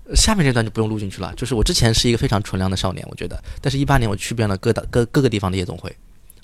[0.15, 5.95] 下面这段就不用录进去了，就是我之前是一个非常纯良的少年，我觉得，但是一八年我去遍了各大各各个地方的夜总会，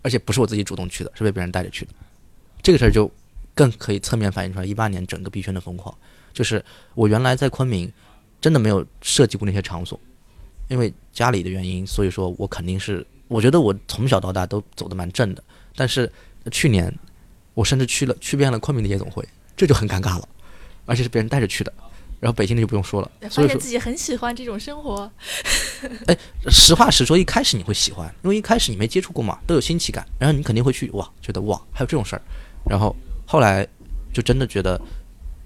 [0.02, 1.92] 而且不是我自己主动去的，是被别人带着去的。
[2.62, 3.12] 这个事儿就
[3.54, 5.94] 更可以侧面反映出来一八年整个币圈的疯狂，
[6.34, 6.64] 就是
[6.96, 7.92] 我原来在昆明
[8.40, 10.00] 真的没有设计过那些场所，
[10.70, 15.44] 因为家里的原因，所以说我肯定是我觉得我从小到大都走得蛮正的，
[15.76, 16.10] 但是
[16.52, 16.94] 去年
[17.54, 20.30] 我甚至去了去遍了昆明的夜总会，这就很尴尬了，
[20.86, 21.74] 而且是别人带着去的。
[22.20, 25.10] 然后北京的就不用说了，发现自己很喜欢这种生活。
[26.08, 32.22] 哎实话实说，一开始你会喜欢，因为一开始你没接触过嘛，都有新奇感，然后你肯定会去哇，觉得哇还有这种事儿，
[32.68, 33.68] 然后后来
[34.12, 34.82] 就真的觉得，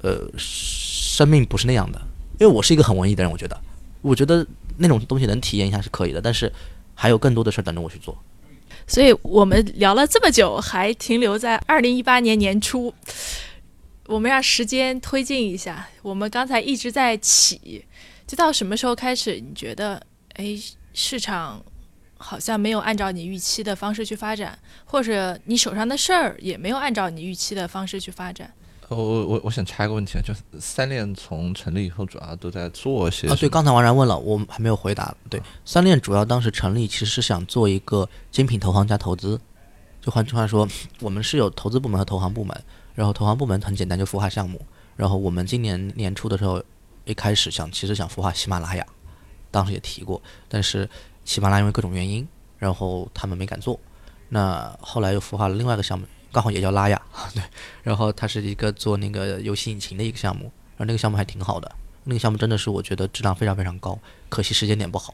[0.02, 2.02] 呃，生命不是那样的，
[2.40, 3.60] 因为我是一个很文艺的人，我觉得，
[4.02, 6.52] 我觉得那种东西能体验一下是可以的，但是
[6.96, 8.18] 还有更多的事儿等着我去做。
[8.88, 12.94] 所以我们聊了这么久，还停留在二零一八年年初。
[14.12, 17.86] 我们让时间推进一下，我们刚才一直在起，
[18.28, 19.40] 就到什么时候开始？
[19.40, 20.60] 你觉得，哎，
[20.94, 21.64] 市场
[22.18, 28.54] 好像没有按照你预期的方式去发展，或者你手上的事儿也没有按照你预期的方式去发展？
[28.90, 35.16] 呃我我我想插一个问题啊，就是三链从成立以后，主要都在做些啊，对，刚才王然问了，我们还没有回答。
[35.30, 39.40] 对，三链主要当时成立其实是想做一个精品投行加投资，
[40.02, 40.68] 就换句话说，
[41.00, 42.64] 我们是有投资部门和投行部门，
[42.96, 44.60] 然后投行部门很简单，就孵化项目。
[44.96, 46.64] 然后我们今年年初的时候，
[47.06, 48.86] 一开始想其实想孵化喜马拉雅，
[49.50, 50.90] 当时也提过，但是
[51.26, 52.28] 喜马拉雅因为各种原因，
[52.60, 53.80] 然后他们没敢做。
[54.30, 57.02] 那后来又孵化了另外一个项目，刚好也叫拉雅，
[57.34, 57.44] 对，
[57.84, 60.44] 然后它是一个做那个游戏引擎的一个项目，
[60.78, 61.70] 然后那个项目还挺好的，
[62.04, 63.98] 那个项目真的是我觉得质量非常非常高，
[64.30, 65.14] 可惜时间点不好，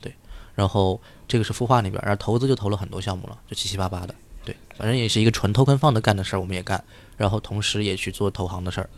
[0.00, 0.14] 对，
[0.54, 6.82] 然后这个是孵化那边，然后投资就投了很多项目了，就七七八八的，对，反正也是一个纯 token 放的干的事儿，我们也干，
[7.16, 8.88] 然后同时也去做投行的事儿，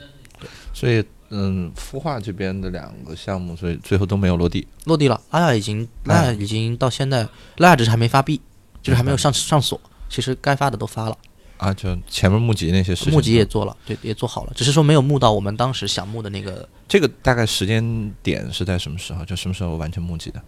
[0.41, 4.67] 对所以嗯，孵化这边的两个项目，所以最后都没有落地。
[4.85, 7.27] 落地了，拉雅已经拉雅已经到现在，
[7.57, 8.41] 拉雅只是还没发币，
[8.83, 11.17] 就是还没有上上锁，其实该发的都发了。
[11.57, 16.69] 啊，就前面募集那些事情，募集也做了，对，也做好了，只是说没有募到我们当时想募的那个。
[16.89, 19.25] 这个大概时间点是在什么时候？
[19.25, 20.43] 就什么时候完成募集的？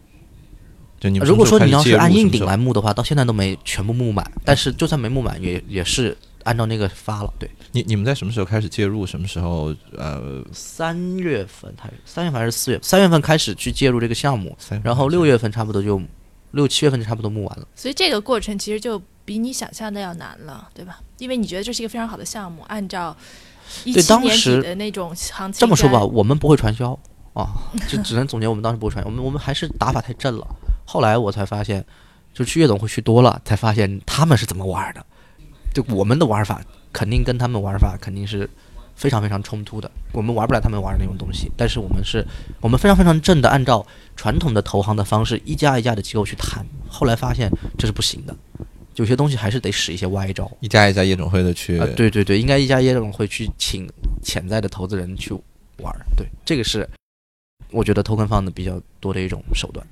[1.04, 7.30] 就你如果说你要是按硬顶来募的话，到现在都没全部募满，但是就算没募满，也也是按照那个发了。
[7.38, 9.04] 对，你你们在什么时候开始介入？
[9.04, 12.80] 什么时候呃，三月份还三月份还是四月？
[12.82, 16.00] 三月份开始去介入这个项目，然后六月份差不多就
[16.52, 17.68] 六七月份就差不多募完了。
[17.76, 21.00] 所以这个过程其实就比你想象的要难了，对吧？
[21.18, 23.14] 因为你觉得这是一个非常好的项目，按照
[23.84, 26.98] 一对七年底当时的那种行情，这么说吧，，我们不会传销
[27.34, 27.44] 啊，
[27.90, 30.46] 就只能总结我们当时不会传销，我们我们还是打法太正了。
[30.84, 31.84] 后来我才发现，
[32.32, 35.04] 就去夜总会去多了，才发现他们是怎么玩的。
[35.72, 38.48] 就我们的玩法肯定跟他们玩法肯定是
[38.94, 41.50] 非常非常冲突的，我们玩不来他们玩的那种东西。
[41.56, 42.24] 但是我们是，
[42.60, 46.64] 我们非常非常正的按照传统的投行的方式，一家一家的机构去谈。
[46.88, 48.36] 后来发现这是不行的，
[48.94, 50.48] 有些东西还是得使一些歪招。
[50.60, 53.88] 一家一家夜总会的去，啊，对对对，应该一家夜总会去请
[54.22, 55.34] 潜在的投资人去
[55.78, 56.88] 玩儿，对，这个是
[57.72, 59.84] 我觉得 token 放的比较多的一种手段。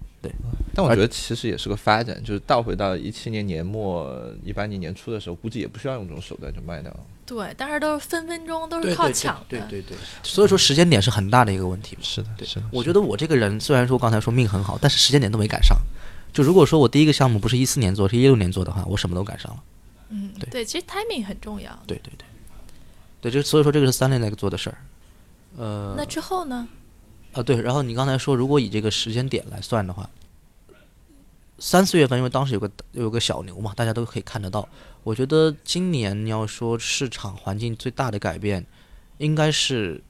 [0.75, 4.11] 但我觉得其实也是个发展，就是倒回到一七年年末、
[4.45, 7.01] 一八年年初的时候，估计也不需要用这种手段就卖掉了。
[7.27, 9.45] 对，但是都是分分钟都是靠抢的。
[9.49, 11.97] 对对对，所以说时间点是很大的一个问题。
[12.01, 12.67] 是的，对是的。
[12.73, 15.77] 我觉得我这个人虽然说刚才说命很好，但是时间点都没赶上。
[16.33, 19.63] 就如果说我第一个项目不是一四年做，是一六年做的话，我什么都赶上了。
[20.09, 21.71] 嗯，对对，其实 timing 很重要。
[21.87, 22.27] 对对对，
[23.21, 24.79] 对，这所以说这个是三类那个做的事儿。
[25.59, 26.67] 呃，那之后呢？
[27.33, 30.09] 啊对，然后你刚才说，如果以这个时间点来算的话，
[31.59, 34.69] 三四月份，因为当时有个有个小牛嘛，大家都可以看得到。
[35.03, 38.67] 我觉得今年你要说市场环境最大的改变，
[39.19, 40.03] 应该是，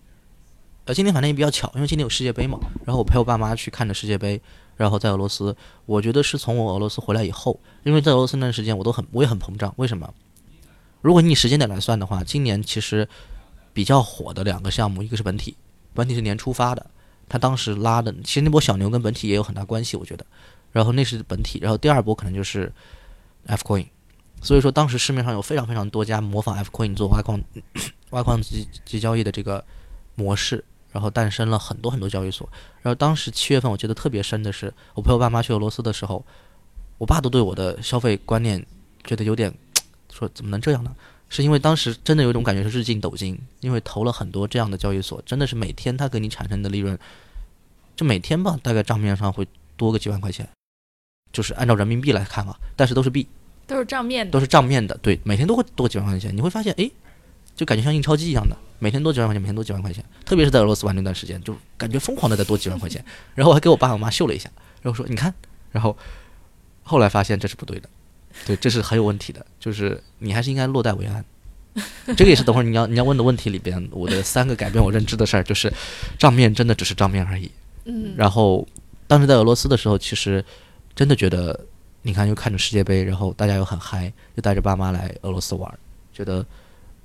[0.84, 2.58] 呃，今年反正也比较巧，因为今年有世界杯嘛。
[2.84, 4.40] 然后我陪我爸妈去看的世界杯，
[4.76, 5.54] 然后在俄罗斯，
[5.86, 9.72] 我觉得是从我俄罗斯回来以后，因为在俄罗斯那段时间我都很我也很膨胀。
[9.76, 10.12] 为什么？
[11.00, 13.08] 如果你以时间点来算的话，今年其实
[13.72, 15.56] 比较火的两个项目，一个是本体，
[15.94, 16.86] 本体是年初发的，
[17.28, 20.26] 他当时拉的，其实那波小牛跟本体也有很大关系，我觉得。
[20.72, 22.72] 然后那是本体，然后第二波可能就是
[23.46, 23.86] F coin，
[24.40, 27.38] 所以说当时市面上有非常非常多家模仿 F coin 做挖矿
[28.08, 29.62] 挖矿及及交易的这个
[30.14, 32.48] 模式，然后诞生了很多很多交易所。
[32.80, 36.24] 然后当时七月份我记得特别深的是，我陪我爸妈去俄罗斯的时候，
[36.96, 38.64] 我爸都对我的消费观念
[39.04, 39.52] 觉得有点
[40.10, 40.94] 说怎么能这样呢？
[41.34, 46.98] 是因为当时真的有一种感觉是日进斗金，因为投了很多这样的交易所，真的是每天它给你产生的利润，
[47.96, 50.46] 就每天吧，大概账面上会多个几万块钱。
[51.32, 53.26] 就是按照人民币来看啊，但是都是币，
[53.66, 56.36] 都是账面的，都是账面的，对，每天都会多几万块钱。
[56.36, 56.90] 你会发现，哎，
[57.56, 60.04] 就感觉像印钞机一样的，每天多几万块钱，每天多几万块钱。
[60.26, 63.02] 特别是在俄罗斯玩那段时间，就感觉疯狂的在多几万块钱。
[63.34, 64.50] 然后我还给我爸我妈秀了一下，
[64.82, 65.34] 然后说你看，
[65.70, 65.96] 然后
[66.82, 67.88] 后来发现这是不对的，
[68.46, 71.24] 对，这是很有问题的，就是你还是应该落袋为安。
[72.16, 75.72] 这个也是等会儿你要你要问的问题里边，我的三个改变我认知的事儿，就是
[76.18, 77.50] 账面真的只是账面而已。
[77.84, 78.66] 嗯，然后
[79.06, 80.44] 当时在俄罗斯的时候，其实。
[80.94, 81.58] 真的觉得，
[82.02, 85.78] 你看又看着世界杯，然后大家又很嗨，又带着爸妈来俄罗斯玩，
[86.12, 86.44] 觉得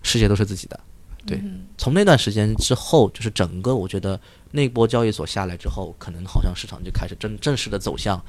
[0.04, 0.78] 世界都是自己的。
[1.26, 1.42] 对，
[1.78, 4.20] 从那段时间之后，就是整个我觉得
[4.52, 8.22] 那波交易所下来之后，可能好像市场就开始正正式的走向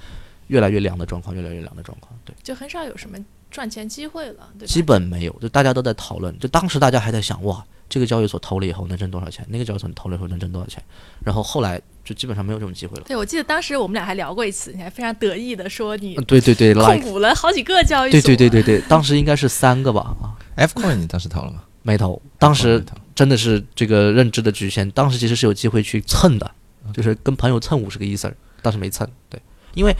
[0.48, 2.12] 越来越凉的状况，越来越凉的状况。
[2.24, 3.16] 对，就很少有什么
[3.50, 9.46] 赚钱机会了，对基本没有，就大家都在讨论，就当时大家还在想，哇，这个交易所投了以后能挣多少钱？
[9.48, 10.82] 那个交易所投了以后能挣多少钱？
[11.24, 11.80] 然后后来。
[12.08, 13.04] 就基本上没有这种机会了。
[13.06, 18.18] 对，我记得当时我们俩还聊过一次，你还非常得意的说你对对对控股了好几个交易所。
[18.22, 20.32] 对对对对对，当时应该是三个吧啊。
[20.54, 21.64] F coin 你当时投了吗？
[21.82, 22.82] 没投，当时
[23.14, 24.90] 真的是这个认知的局限。
[24.92, 26.50] 当时其实是有机会去蹭的，
[26.94, 28.32] 就是跟朋友蹭五十个 ether，
[28.62, 29.06] 当时没蹭。
[29.28, 29.38] 对，
[29.74, 29.94] 因为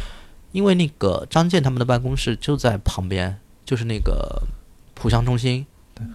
[0.59, 4.43] 因为那个张健他们的办公室就在旁边，就是那个
[4.93, 5.65] 浦项中心，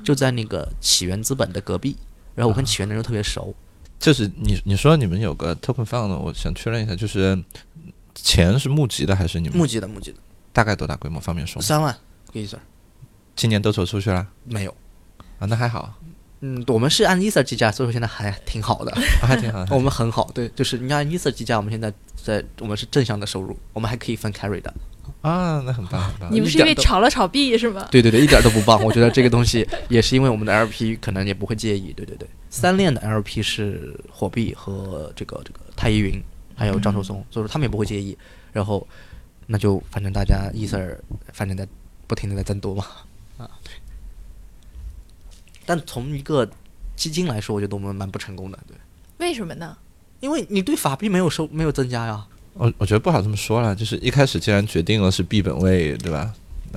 [0.03, 1.95] 就在那个起源资本的隔壁。
[2.35, 3.55] 然后我跟起源的人特别熟。
[3.97, 7.41] 就是你你说你们有个 token fund，我想确认一下，就是
[8.13, 9.87] 钱是募集的还是你们募集的？
[9.87, 10.17] 募集的，
[10.51, 11.21] 大概多大规模？
[11.21, 11.97] 方便说三万
[12.33, 12.59] 意思。
[13.37, 14.27] 今年都投出去了？
[14.43, 14.75] 没有
[15.39, 15.93] 啊，那还好。
[16.45, 18.91] 嗯，我们是按 ether 计价，所以说现在还挺好的，
[19.23, 19.65] 还挺好。
[19.71, 24.73] 我们很好，对，就是你按 ether 计价，我们现在在我们是正向的收入，我们还可以分 carry 的。
[25.21, 26.29] 啊，那很棒很棒！
[26.33, 27.87] 你们是因为炒了炒币是吗？
[27.89, 28.77] 对对对，一点都不棒。
[28.83, 31.93] 我觉得这个东西也是因为我们的 LP 可能也不会介意。
[31.93, 36.21] 对对对， 三链的 LP 是火币和这个这个太一云，
[36.55, 38.17] 还有张寿松，所以说他们也不会介意。
[38.51, 38.85] 然后
[39.47, 41.01] 那就反正大家意思儿，
[41.31, 41.65] 反正在
[42.05, 42.85] 不停的在增多嘛。
[45.65, 46.49] 但从一个
[46.95, 48.59] 基金来说，我觉得我们蛮不成功的。
[48.67, 48.75] 对。
[49.17, 49.77] 为什么呢？
[50.19, 52.25] 因为你对法币没有收没有增加呀。
[52.53, 56.33] 我我觉得不好这么说了，就是一开始既然决定了是币本位，对吧？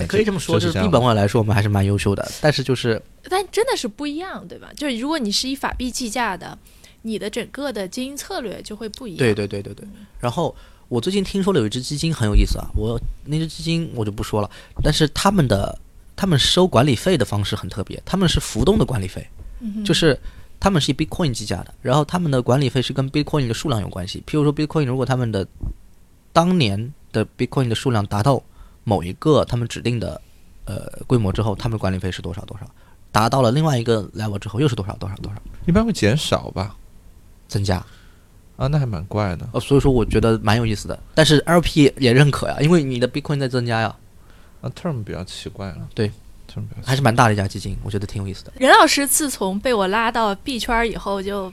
[0.09, 2.31] 可以这么说，就是币本位来说，我们还是蛮优秀的。
[2.41, 4.71] 但是就是，但真的是不一样，对吧？
[4.77, 6.57] 就是如果你是以法币计价的，
[7.03, 9.19] 你的整个的经营策略就会不一样。
[9.19, 9.87] 对对对对对。
[10.21, 10.55] 然后
[10.89, 14.51] 我最近听说了有一只基金很有意思啊，我那只基金我就不说了，
[14.83, 15.79] 但是他们的
[16.17, 19.29] 他们收管理费的方式很特别，他们是浮动的管理费，
[19.85, 20.19] 就是。
[20.59, 24.25] 他们是以 Bitcoin 计价的，然后他们的管理费是跟 Bitcoin 的数量有关系。
[24.27, 25.47] 譬如说，Bitcoin 如果他们的
[26.33, 28.43] 当年的 Bitcoin 的数量达到
[28.83, 30.19] 某一个他们指定的
[30.65, 32.65] 呃规模之后，他们管理费是多少多少；
[33.13, 35.39] 达到了另外一个 level 之后，又是多少多少多少。
[35.67, 36.75] 一般会减少吧？
[37.47, 37.77] 增加？
[38.57, 39.47] 啊，那还蛮怪的。
[39.53, 40.99] 哦，所以说我觉得蛮有意思的。
[41.15, 43.95] 但是 LP 也认可呀，因为你的 Bitcoin 在增加呀。
[44.67, 45.89] 啊，Term 比较奇怪了。
[45.95, 46.11] 对。
[46.83, 48.53] 还是蛮大的一家基金，我觉得挺有意思的。
[48.57, 51.53] 任老师自从被我拉到币圈以后，就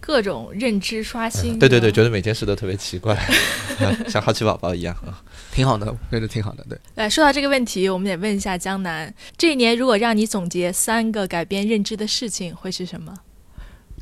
[0.00, 1.56] 各种认知刷新。
[1.56, 3.16] 对对对，觉得每件事都特别奇怪，
[4.08, 6.66] 像好奇宝宝一样啊， 挺好的，觉得挺好的。
[6.68, 13.14] 对，来说到这个问题，我们得问一下江南，这一年如果让你总结三个改变认知的事情，会是什么？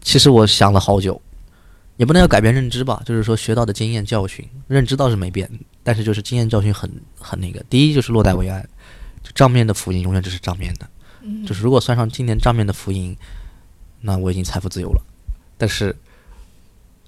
[0.00, 1.20] 其实我想了好久，
[1.98, 5.50] 也不能要改变认知吧，就是说学到的经验教训，认知倒是没变，
[5.88, 7.64] 但是就是经验教训很很那个。
[7.70, 8.62] 第一就是落袋为安。
[9.22, 10.86] 就账面的浮盈永远只是账面的，
[11.46, 13.16] 就是如果算上今年账面的浮盈，
[14.02, 15.02] 那我已经财富自由了。
[15.56, 15.96] 但是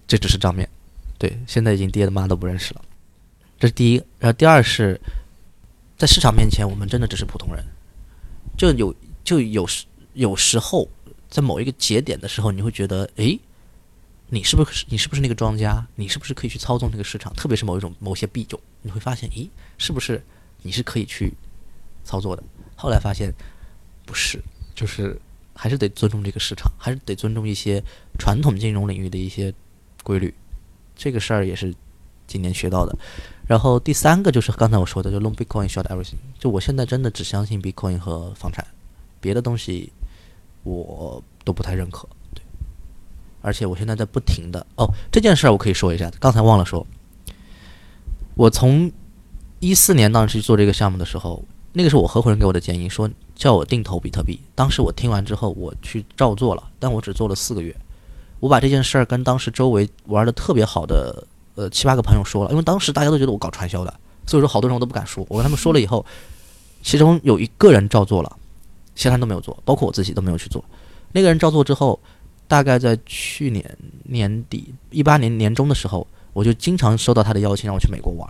[0.08, 0.66] 这只是账面，
[1.18, 2.80] 对，现在已经跌的妈都不认识了。
[3.58, 4.98] 这是第一，然后第二是，
[5.98, 7.62] 在市场面前，我们真的只是普通人。
[8.56, 10.88] 就有就有时有时候，
[11.28, 13.38] 在某一个节点的时候，你会觉得，诶，
[14.32, 15.84] 你是不是你是不是那个庄家？
[15.96, 17.34] 你是不是可以去操纵这个市场？
[17.34, 20.24] 特别是某一种某些币种，你会发现，咦，是不是
[20.62, 21.34] 你是可以去
[22.04, 22.42] 操作的？
[22.76, 23.34] 后来发现
[24.06, 24.40] 不是，
[24.74, 25.20] 就是
[25.52, 27.82] 还是得尊重这个市场，还是得尊重一些
[28.18, 29.52] 传统金融领域的一些
[30.04, 30.32] 规律。
[30.96, 31.74] 这个事儿也是
[32.26, 32.96] 今年学到的。
[33.48, 36.18] 然后第三个就是刚才我说的，就 long Bitcoin short everything。
[36.38, 38.64] 就我现在真的只相信 Bitcoin 和房产，
[39.20, 39.92] 别的东西
[40.62, 42.08] 我都不太认可。
[43.42, 46.86] 而且我现在在不停的哦，这件事儿我可以说一下，刚才忘了说。
[48.34, 48.90] 我从
[49.58, 54.40] 一四年当时去做这个项目的时候，那个是我合伙人给我的建议，说叫我定投比特币。
[54.54, 57.74] 当时我听完之后，我去照做了，但我只做了四个月。
[58.38, 61.26] 我把这件事儿跟当时周围玩的特别好的。
[61.56, 63.92] 呃，七八个朋友说了，因为当时大家都觉得我搞传销的，
[64.24, 65.26] 所以说好多人我都不敢说。
[65.28, 66.06] 我跟他们说了以后，
[66.80, 68.38] 其中有一个人照做了，
[68.94, 70.64] 其他人都没有做，包括我自己都没有去做。
[71.12, 72.00] 那个人照做之后，
[72.50, 78.28] 大概在去年年底一八年年中的时候，我就经常收到他的邀请，让我去美国玩。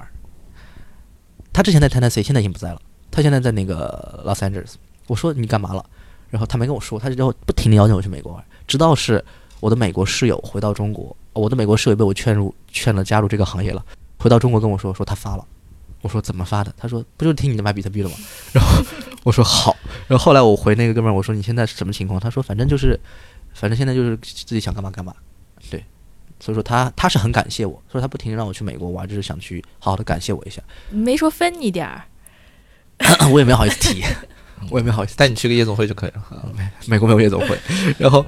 [1.54, 2.82] 他之前在 Tennessee，现在已经不在了。
[3.10, 4.74] 他现在在那个 Los Angeles。
[5.06, 5.82] 我说你干嘛了？
[6.28, 9.24] 然后他没跟我说，他就不停的邀请我去美国玩，直到是
[9.58, 11.16] 我的美国室友回到中国。
[11.32, 13.82] 我的美国室友被我劝入劝了加入这个行业了，
[14.18, 15.46] 回到中国跟我说说他发了，
[16.02, 16.70] 我说怎么发的？
[16.76, 18.16] 他说不就听你的买比特币了吗？
[18.52, 18.84] 然后
[19.22, 19.74] 我说好，
[20.06, 22.20] 然后后来我回那个哥们儿我说你现在是什么情况？
[22.20, 22.98] 他说反正就是，
[23.54, 25.14] 反正现在就是自己想干嘛干嘛，
[25.70, 25.84] 对，
[26.38, 30.62] 所以说他他是很感谢我，所以他不停让我去美国玩，就是想去好好的感谢我一下。
[30.90, 32.04] 没说分你点儿，
[33.32, 34.02] 我也没好意思提。
[34.68, 36.22] 我也没好意思带你去个夜总会就可以了。
[36.54, 37.58] 美美国没有夜总会。
[37.96, 38.22] 然后，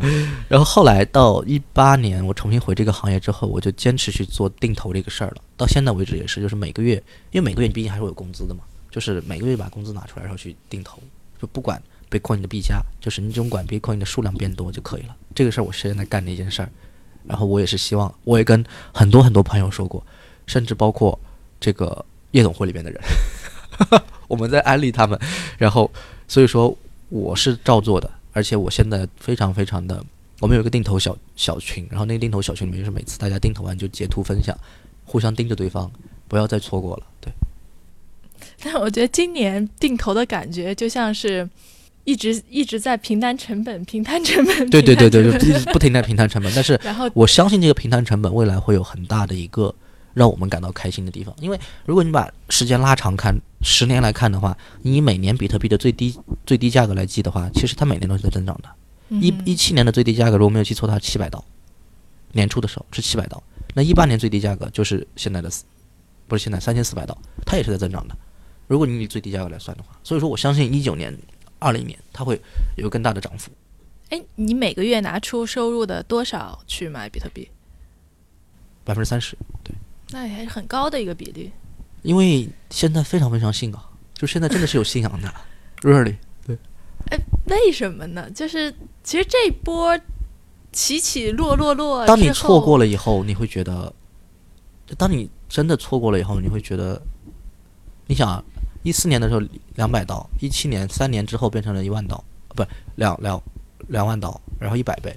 [0.49, 5.43] 然后后来到一八年，我重新回这个行业之后，我就坚持去做定投这个事儿了。
[5.59, 6.95] 到现在为止也是，就是每个月，
[7.33, 11.03] 因为每个月你毕竟还是有工资的嘛，就是每个月把工资拿出来，然后去定投，
[11.39, 11.81] 就不管
[12.13, 15.17] Bitcoin 的币价，就是你总管 Bitcoin 的数量变多就可以了。
[15.35, 16.69] 这个事儿我是现在干的一件事儿。
[17.27, 20.05] 然后我也是希望，我也跟很多很多朋友说过，
[20.47, 21.19] 甚至包括
[21.59, 23.01] 这个夜总会里边的人，
[24.29, 25.19] 我们在安利他们，
[25.57, 25.91] 然后。
[26.29, 26.75] 所以说
[27.11, 30.03] 我是照做的，而且我现在非常非常的，
[30.41, 34.57] 我们有一个定投小小群，然后那个定投小群里面就是每次大家定投完就截图分享，
[35.05, 35.93] 互相盯着对方，
[36.29, 37.07] 不要再错过了。
[37.21, 37.31] 对。
[38.65, 41.47] 但我觉得今年定投的感觉就像是
[42.05, 44.71] 一直一直在平摊成本，平摊成本。
[44.71, 46.53] 对对对对，就一直不停在平摊成本。
[46.55, 49.75] 但是， 然后我相信这个平摊成本未来会有很大的一个。
[50.15, 58.69] 让我们感到开心的地方，因为如果你把时间拉长看，十年来看的话，你以每年比特币的最低最低价格来计的话，其实它每年都是在增长的。
[59.09, 61.43] 一一七年的最低价格，如果没有记错，它是七百刀，
[62.33, 63.43] 年初的时候是七百刀。
[63.73, 65.51] 那一八年最低价格就是现在的，
[66.29, 68.15] 不是现在三千四百刀，它也是在增长的。
[68.67, 71.19] 如果你以最低价格来算的话，所以说我相信一九年、
[71.63, 72.41] 二零年它会
[72.77, 73.51] 有更大的涨幅。
[74.11, 77.49] 哎，你每个月拿出收入的多少去买比特币？
[78.85, 79.75] 百分之三十，对。
[80.11, 81.51] 那也还是很高的一个比例，
[82.03, 85.33] 因为现在非常非常信啊，就现在真的是有信仰的
[85.81, 86.59] ，really 对。
[87.11, 88.31] 哎，为什么呢？
[88.33, 88.71] 就是
[89.03, 89.99] 其实这波
[90.73, 93.91] 起起落落落，当你错过了以后，你会觉得，
[94.99, 97.01] 当你真的错过了以后，你会觉得，
[98.07, 98.45] 你想，
[98.83, 99.41] 一四年的时候
[99.77, 102.65] 两百刀，一七年三年之后变成了一万刀，不，
[102.97, 103.41] 两两
[103.89, 105.15] 两万刀，然后一百倍，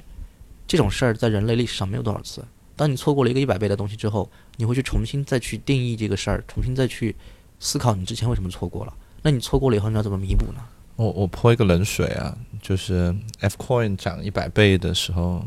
[0.67, 2.43] 这种事儿在人类历史上没有多少次。
[2.75, 7.15] 当你错过了一个一百倍的东西之后，你会去重新再去定义这个事儿，重新再去
[7.59, 8.93] 思考你之前为什么错过了。
[9.21, 10.59] 那你错过了以后，你要怎么弥补呢？
[10.97, 15.43] 我我泼一个冷水啊，就是 F Coin 涨一百倍的时候，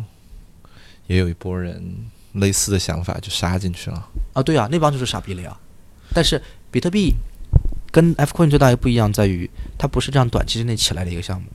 [1.06, 1.82] 也有一波人
[2.32, 4.08] 类似的想法就杀进去了。
[4.32, 5.56] 啊，对啊，那帮就是傻逼了呀。
[6.12, 7.14] 但是比特币
[7.90, 11.48] 跟 F Coin 最大的不一样在于，它不是这样短期之内起来的一个项目。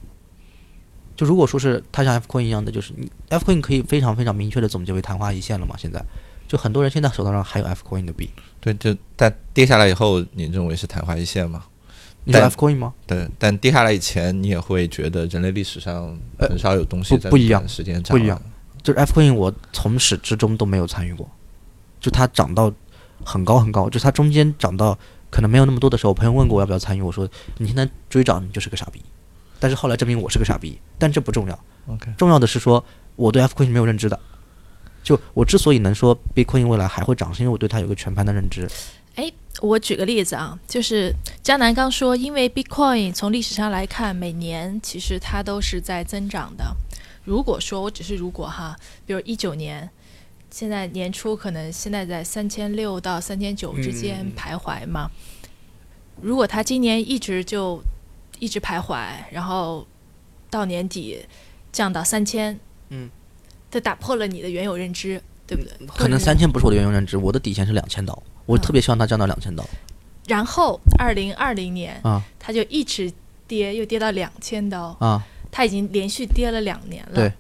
[1.16, 5.76] 就如果说是它像 F Coin 一样的，就是你 F Coin 可以非常非常明确的总结为昙花一现了嘛？
[5.78, 6.04] 现在
[6.48, 8.30] 就很多人现在手头上还有 F Coin 的币。
[8.60, 11.66] 对，就但跌下来以后，你认为是昙花一现吗？
[12.24, 12.94] 你说 F Coin 吗？
[13.06, 18.42] 对，但跌下来以前，你也会觉得人类历史上很少有东西在不一样时间不一样。
[18.82, 21.30] 就是 F Coin，我从始至终都没有参与过。
[22.00, 22.74] 就它涨到
[23.24, 24.98] 很高很高，就它中间涨到
[25.34, 27.28] 可能没有那么多的时候，我朋友问过我要不要参与，我说
[27.58, 29.02] 你现在追涨，你就是个傻逼。
[29.60, 31.60] 但是后来证明我是个傻逼，但这不重要。
[31.88, 34.20] OK，重要的是说我对 F Coin 是没有认知的。
[35.02, 38.70] 就我之所以能说 Bitcoin 未来还会涨，是因为我对它有个全盘的认知。
[39.16, 41.12] 哎，我举个例子啊，就是
[41.42, 46.76] 江南刚说，因为 Bitcoin 从历史上来看，每年其实它都是在增长的。
[47.24, 48.76] 如果说我只是如果哈，
[49.06, 49.90] 比如一九年，
[50.54, 55.10] 现在年初可能现在在三千六到三千九之间徘徊嘛。
[56.22, 57.82] 如果它今年一直就
[58.38, 59.84] 一直徘徊，然后
[60.52, 61.26] 到年底
[61.72, 62.56] 降到三千，
[62.90, 63.10] 嗯，
[63.72, 65.88] 它打破了你的原有认知，对不对？
[65.88, 69.68] 可能三千不是我的原有认知，我的底线是两千刀，我嗯特别希望它降到两千刀
[70.28, 73.12] 然后二零二零年，啊它就一直
[73.48, 75.26] 跌，又跌到两千刀，啊！
[75.50, 77.16] 它已经连续跌了两年了。
[77.16, 77.34] 对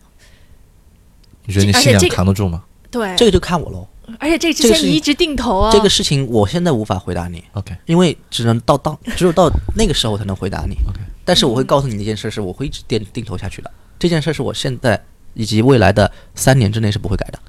[1.45, 3.87] 你觉得你信仰而且这个扛得住吗对，这个就看我喽。
[4.19, 10.75] 而且这之这个事情前你一直定投啊，这个事情我现在无法回答你，？OK，因为只能到当只有到那个时候才能回答你。
[10.87, 13.71] OK 但是我会告诉你一件事，是我会一直定定投下去的。
[13.97, 15.01] 这件事是我现在
[15.33, 17.39] 以及未来的三年之内是不会改的。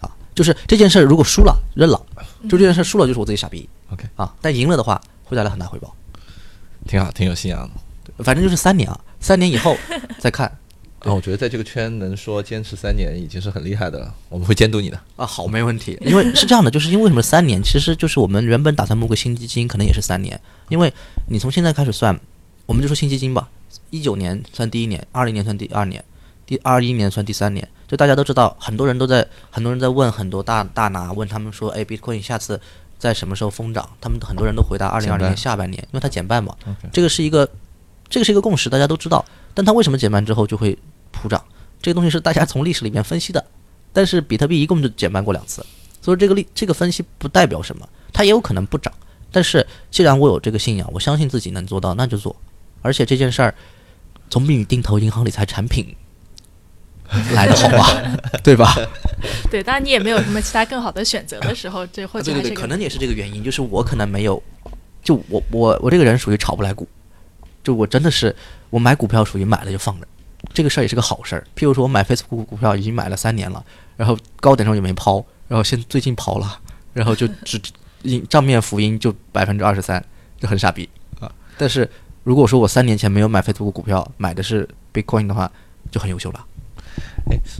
[0.00, 2.00] 啊，就是这件事如果输了认了，
[2.48, 3.68] 就这件事输了就是我自己傻逼。
[3.92, 5.94] OK 啊，但赢了的话会带来很大回报。
[6.88, 7.70] 挺好，挺有信仰
[8.16, 8.24] 的。
[8.24, 9.76] 反正就是三年啊，三年以后
[10.18, 10.50] 再看
[11.00, 14.14] 啊，我觉得在这个圈能说坚持三年已经是很厉害的了。
[14.28, 15.00] 我们会监督你的。
[15.16, 15.96] 啊，好，没问题。
[16.02, 17.62] 因为是这样的，就是因为为什么三年？
[17.62, 20.38] 其实就是我们原本打算募个新基金，可能也是三年。
[20.68, 20.92] 因为
[21.28, 22.18] 你从现在开始算，
[22.66, 23.48] 我们就说新基金吧，
[23.88, 26.04] 一九年算第一年，二零年算第二年，
[26.44, 27.66] 第二一年算第三年。
[27.88, 32.60] 就大家都知道，很多人都在，很多人在问很多大大拿，问他们说，哎，Bitcoin 下次
[32.98, 33.88] 在什么时候疯涨？
[34.00, 36.54] 他们很多人都回答二零二零年下半年，因为它减半嘛。
[36.92, 37.48] 这个是一个，
[38.08, 39.24] 这个是一个共识，大家都知道。
[39.52, 40.78] 但它为什么减半之后就会
[41.20, 41.44] 普涨？
[41.82, 43.44] 这个东西是大家从历史里面分析的。
[43.92, 45.66] 但是比特币一共就减半过两次，
[46.00, 48.92] 所以这个历这个分析不代表什么，它也有可能不涨。
[49.32, 52.34] 但是既然我有这个信仰，我相信自己能做到，那就做。
[52.82, 53.52] 而且这件事儿
[54.28, 55.92] 总比你定投银行理财产品
[57.32, 58.72] 来的好吧， 对吧？
[59.50, 64.40] 对，当然你也没有什么其他更好的选择的时候，这或者对对对，还是个可能也是这个原因，就是我可能没有，
[65.02, 66.86] 就我我我这个人属于炒不来股，
[67.64, 68.34] 就我真的是
[68.70, 70.06] 我买股票属于买了就放着，
[70.52, 71.46] 这个事儿也是个好事儿。
[71.56, 73.64] 譬如说我买 Facebook 股票已经买了三年了，
[73.96, 76.60] 然后高点时候也没抛，然后现最近抛了，
[76.92, 77.60] 然后就只
[78.02, 80.04] 银账面浮盈就百分之二十三，
[80.38, 80.88] 就很傻逼
[81.20, 81.30] 啊。
[81.56, 81.88] 但是
[82.24, 85.50] 如果说我三年前没有买 Facebook 股票，买的是 Bitcoin 的话，
[85.90, 86.46] 就很优秀了。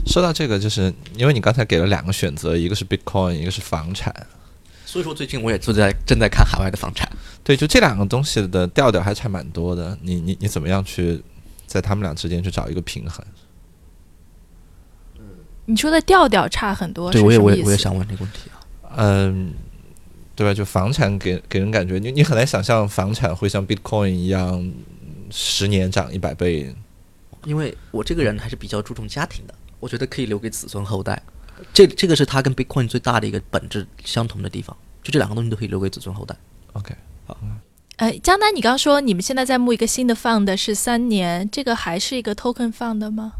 [0.05, 4.13] 说到这个，就是因为你刚才给了两个选择，一个是 Bitcoin，一个是房产。
[4.85, 7.09] 所以说最近我也正在正在看海外的房产。
[7.43, 9.97] 对，就这两个东西的调调还差蛮多的。
[10.01, 11.23] 你你你怎么样去
[11.71, 13.25] 在他们俩之间去找一个平衡？
[15.65, 18.59] 你说的调调差很多，对，我也我也我也想问这个问题啊。
[18.97, 19.53] 嗯，
[20.35, 20.53] 对吧？
[20.53, 24.69] 就房产给给人感觉，你你很难想象房产会像 Bitcoin 一样
[25.29, 26.75] 十年涨一百倍。
[27.45, 31.21] 因为我这个人还是比较注重家庭的，我觉得可以留给子孙后代。
[31.71, 36.35] 这这个是它跟 Bitcoin 最大的一个本质相同的地方，就这两个东西都可以留给子孙后代。
[36.73, 36.93] OK，
[38.01, 43.33] 呃，江南，你刚刚说你们现在在募一个新的 fund 是三年，这个还是一个 token fund 吗？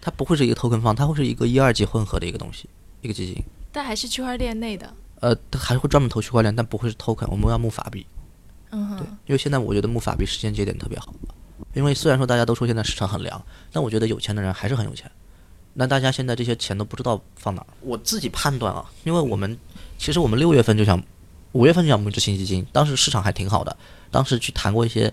[0.00, 2.68] 它不会是一个 token fund，，它会是一个一二级混合的一个东西，
[3.00, 3.40] 一个基金。
[3.70, 4.92] 但还是区块链内的。
[5.20, 7.28] 呃，它还会专门投区块链，但不会是 token。
[7.30, 8.04] 我们要募法币，
[8.70, 11.14] 嗯哼，因为现在我觉得募法币时间节点特别好。
[11.72, 13.40] 因为虽然说大家都说现在市场很凉，
[13.70, 15.08] 但我觉得有钱的人还是很有钱。
[15.74, 17.66] 那大家现在这些钱都不知道放哪儿。
[17.82, 19.56] 我自己判断啊，因为我们
[19.96, 21.00] 其实我们六月份就想，
[21.52, 23.76] 五月份就想募一支新基金，当时市场还挺好的，
[24.10, 25.12] 当时去谈过一些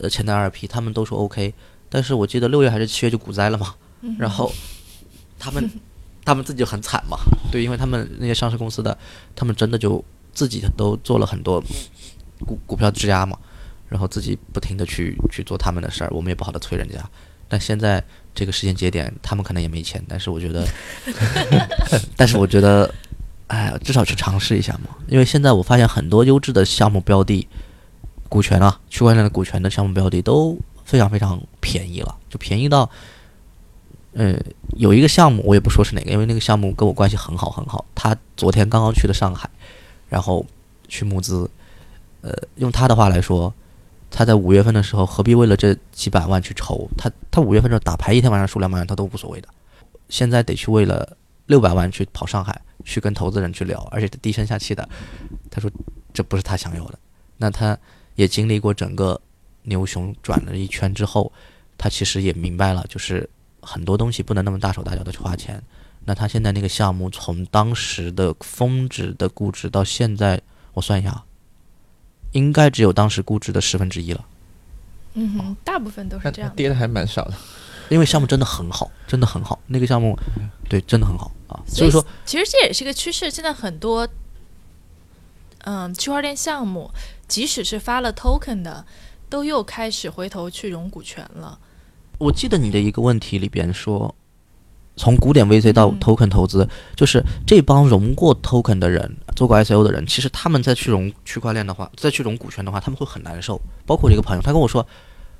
[0.00, 1.52] 呃潜在二批，他们都说 OK，
[1.88, 3.74] 但是我记得六月还是七月就股灾了嘛，
[4.18, 4.52] 然后
[5.38, 5.70] 他们
[6.24, 7.18] 他们自己就很惨嘛，
[7.52, 8.96] 对，因为他们那些上市公司的，
[9.36, 11.62] 他们真的就自己都做了很多
[12.40, 13.38] 股股票质押嘛，
[13.88, 16.98] 然后自己不停的去去做他们的事儿，我们也不好的催人家。
[17.46, 18.02] 但现在
[18.34, 20.66] 这个时间节点，他们可能也没钱，但是我觉得，
[22.16, 22.92] 但是我觉得，
[23.48, 24.96] 哎，至少去尝试一下嘛。
[25.06, 27.46] 因为现在我发现很多优质的项目标的，
[28.28, 32.88] 股权啊，区块链的股权的项目标的都非常非常便宜了，就便宜到，
[34.12, 34.36] 呃，
[34.76, 39.48] 有一个项目我也不说是哪个，因为那个项目跟我关系很好很好，他昨天刚刚去了上海，
[40.08, 40.44] 然后
[40.88, 41.48] 去募资，
[42.22, 43.52] 呃，用他的话来说，
[44.10, 46.88] 他在五月份的时候何必为了这几百万去筹？
[46.96, 49.48] 他他五月份的打牌一天晚上输两百万他都无所谓的，
[50.08, 51.16] 现在得去为了
[51.46, 54.88] 六百万去跑上海，去跟投资人去聊，而且低声下气的，
[55.50, 55.70] 他说
[56.12, 56.98] 这不是他想要的。
[57.36, 57.76] 那他
[58.14, 59.20] 也经历过整个
[59.62, 61.32] 牛熊转了一圈之后，
[61.76, 63.28] 他其实也明白了，就是
[63.60, 65.62] 很多东西不能那么大手大脚的去花钱。
[66.04, 70.40] 那他现在那个项目从当时的峰值的估值到现在，
[70.74, 71.24] 我算一下啊，
[72.32, 74.24] 应该只有当时估值的十分之一了。
[75.14, 76.52] 嗯哼，大部分都是这样。
[76.54, 77.34] 跌的还蛮少的。
[77.88, 80.18] 因为项目真的很好，真的很好，那个项目，
[80.68, 81.60] 对，真的很好啊。
[81.66, 84.08] 所所以以说，其实这也是一个趋势，现在很多
[85.64, 86.90] 嗯，区块链项目，
[87.26, 88.84] 即使是发了 token 的，
[89.28, 91.58] 都又开始回头去融股权了。
[92.18, 94.14] 我记得你的一个问题里边说，
[94.96, 103.60] 从古典 VC 到嗯 token 投资，就是这帮融过 token 的人，做过 ICO 的人，其实他们再去融区块链的话，再去融股权的话，他们会很难受。
[103.86, 104.86] 包括我一个朋友，他跟我说，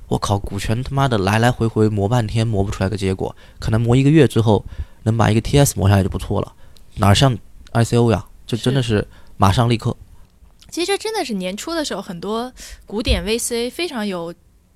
[0.09, 4.65] 我靠，股权他妈的来来回回磨半天磨不出来个结果，可能磨一个月之后
[5.05, 6.53] 能把一个 TS 磨下来就不错了，
[6.97, 7.37] 哪儿像
[7.73, 8.27] ICO 呀？
[8.47, 9.97] 就真的是马上立刻。
[10.71, 12.53] 其实这真的是年初的时候，很多
[12.85, 14.35] 古典 VC 非常有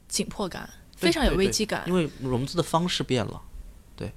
[0.09, 1.83] 紧迫感，非常有危机感。
[1.87, 3.41] 因为融资的方式变了，
[3.97, 4.11] 对，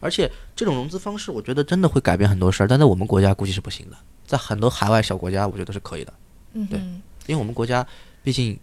[0.00, 3.96] 而且这种融资方式，我觉得真的会改变很多事儿，但在我们国家估计是不行的，
[4.26, 6.12] 在很多海外小国家，我觉得是可以的，
[6.52, 7.86] 对嗯对，因为我们国家
[8.22, 8.58] 毕竟，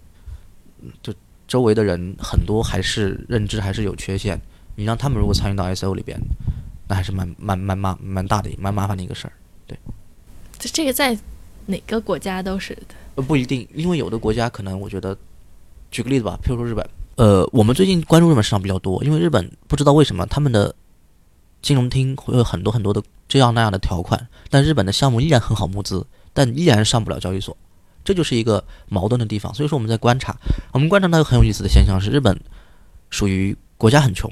[0.81, 1.13] 嗯就
[1.47, 4.39] 周围的人很多还是认知还是有缺陷，
[4.75, 6.19] 你让他们如果参与到 ICO 里边，
[6.87, 9.33] 那还是蛮蛮蛮麻蛮大的蛮麻烦的一个事儿。
[9.67, 9.77] 对
[10.57, 11.17] 这这个在
[11.65, 12.95] 哪个国家都是的。
[13.15, 15.17] 呃，不一定，因为有的国家可能我觉得，
[15.89, 16.85] 举个例子吧，譬如说日本，
[17.15, 20.75] 呃，我们最近关注日本市场比较多，因为日本不知道为什么他们的
[21.61, 27.55] 金融厅会有很多很多的这样那样的条款，但日本的项目依然很好募资，但依然上不了交易所，
[28.05, 29.53] 这就是一个矛盾的地方。
[29.53, 30.33] 所以说我们在观察，
[30.71, 32.39] 我们观察到一个很有意思的现象是，日本
[33.09, 34.31] 属于国家很穷，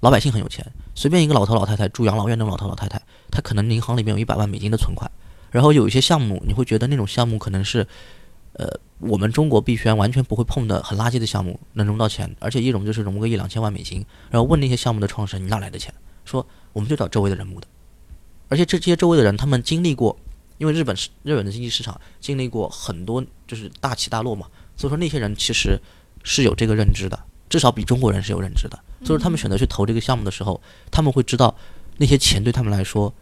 [0.00, 3.00] 老百姓很有钱，随便一个老头老太太住养老院那种老头老太太，
[3.30, 5.08] 他可能银行里面有一百万美金的存款。
[5.50, 7.86] 然后有一些项目，你会觉得那种项目可能是，
[8.52, 8.68] 呃，
[9.00, 14.04] 我们中国币圈完全不会碰的很垃圾的项目，能融到钱，而且一融就是融个一两千万美金。
[14.30, 15.92] 然后问那些项目的创始人，你哪来的钱？
[16.24, 17.66] 说我们就找周围的人募的，
[18.48, 20.16] 而且这这些周围的人，他们经历过，
[20.60, 24.46] 因为日本是日本的经济市场经历过很多就是大起大落嘛，
[24.76, 25.80] 所以说那些人其实
[26.22, 28.78] 是有这个认知的，至少比中国人是有认知的。
[29.02, 31.56] 所以说他们选择去投这个项目的时候，他们会知道
[31.96, 33.12] 那些钱对他们来说。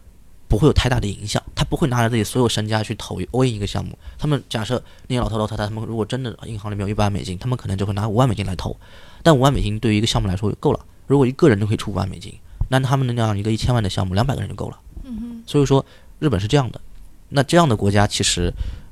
[0.49, 3.95] 不会有太大的影响，他不会拿着自己所有身家去投 all in 一个项目。
[4.17, 8.75] 他们假设那些老头老太太，他们如果真的银行里面有一百万美金，他们可能就会拿五万美金来投。
[9.21, 12.33] 但五万美金对于一个项目来说够了，如果一个人就可以出五万美金，
[12.67, 14.79] 那他们的那样一个一千万的项目，两百个人就够了。
[15.03, 15.85] 嗯所以说
[16.17, 16.81] 日本是这样的，
[17.29, 18.51] 那这样的国家其实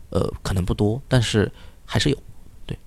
[0.10, 1.52] 呃可能不多，但是
[1.86, 2.18] 还是有。
[2.66, 2.78] 对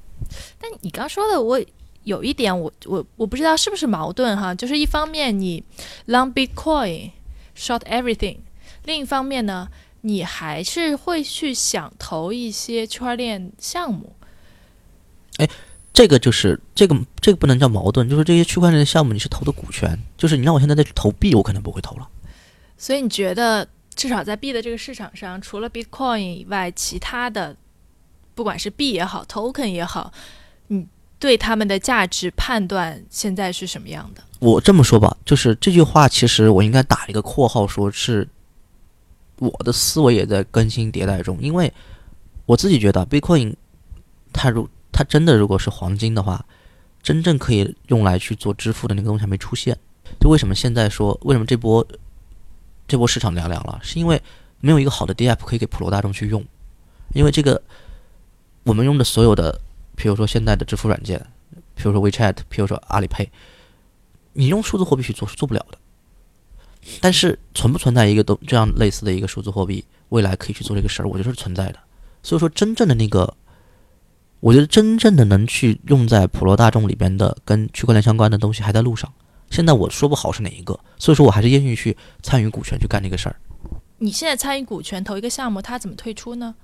[0.59, 1.61] 但你刚说的，我
[2.05, 5.63] 有一点我，我我不知道是不是矛盾哈，就是一方面你
[6.07, 7.11] long Bitcoin
[7.57, 8.39] short everything，
[8.85, 9.69] 另一方面呢，
[10.03, 14.15] 你还是会去想投一些区块链项目。
[15.37, 15.49] 哎
[15.93, 22.09] 这个就是这个这个不能叫矛盾，就是这些区块链的项目你是投的股权，就是你让我现在再去投币，我可能不会投了。
[22.79, 23.67] 所以你觉得，
[24.01, 27.55] 至少在币的这个市场上，除了 Bitcoin 以外，其他的，
[28.35, 30.11] 不管是币也好，token 也好，
[30.69, 30.87] 你
[31.19, 34.23] 对他们的价值判断现在是什么样的？
[34.39, 38.27] 我这么说吧，就是这句话，其实我应该打一个括号，说是
[39.37, 41.71] 我的思维也在更新迭代中，因为
[42.47, 43.55] 我自己觉得 Bitcoin
[44.33, 46.43] 它如它真的如果是黄金的话，
[47.03, 49.77] 真正可以用来去做支付的那个东西还没出现。
[50.19, 51.87] 就为什么现在说为什么这波
[52.91, 54.21] 这波市场凉凉了，是因为
[54.59, 56.45] 没有一个好的 DApp 可以给普罗大众去用，
[57.15, 57.63] 因为这个
[58.65, 59.61] 我们用的所有的，
[59.95, 61.25] 比如说现在的支付软件，
[61.77, 63.29] 比如说 WeChat，比如说阿里 Pay。
[64.33, 65.79] 你用数字货币去做是做不了的，
[67.01, 71.79] 但是存不存在一个都这样类似的一个数字货币，未来可以去做这个事儿，我觉得是存在的。
[72.23, 73.35] 所以说，真正的那个，
[74.39, 79.13] 我觉得真正的能去用在普罗大众里边的跟区块链相关的东西还在路上。
[79.51, 83.37] 现在我说不好是哪一个，所以说我还是愿意去参与股权去干这个事儿，
[83.99, 86.55] 你现在参与股权投一个项目，它怎么退出呢？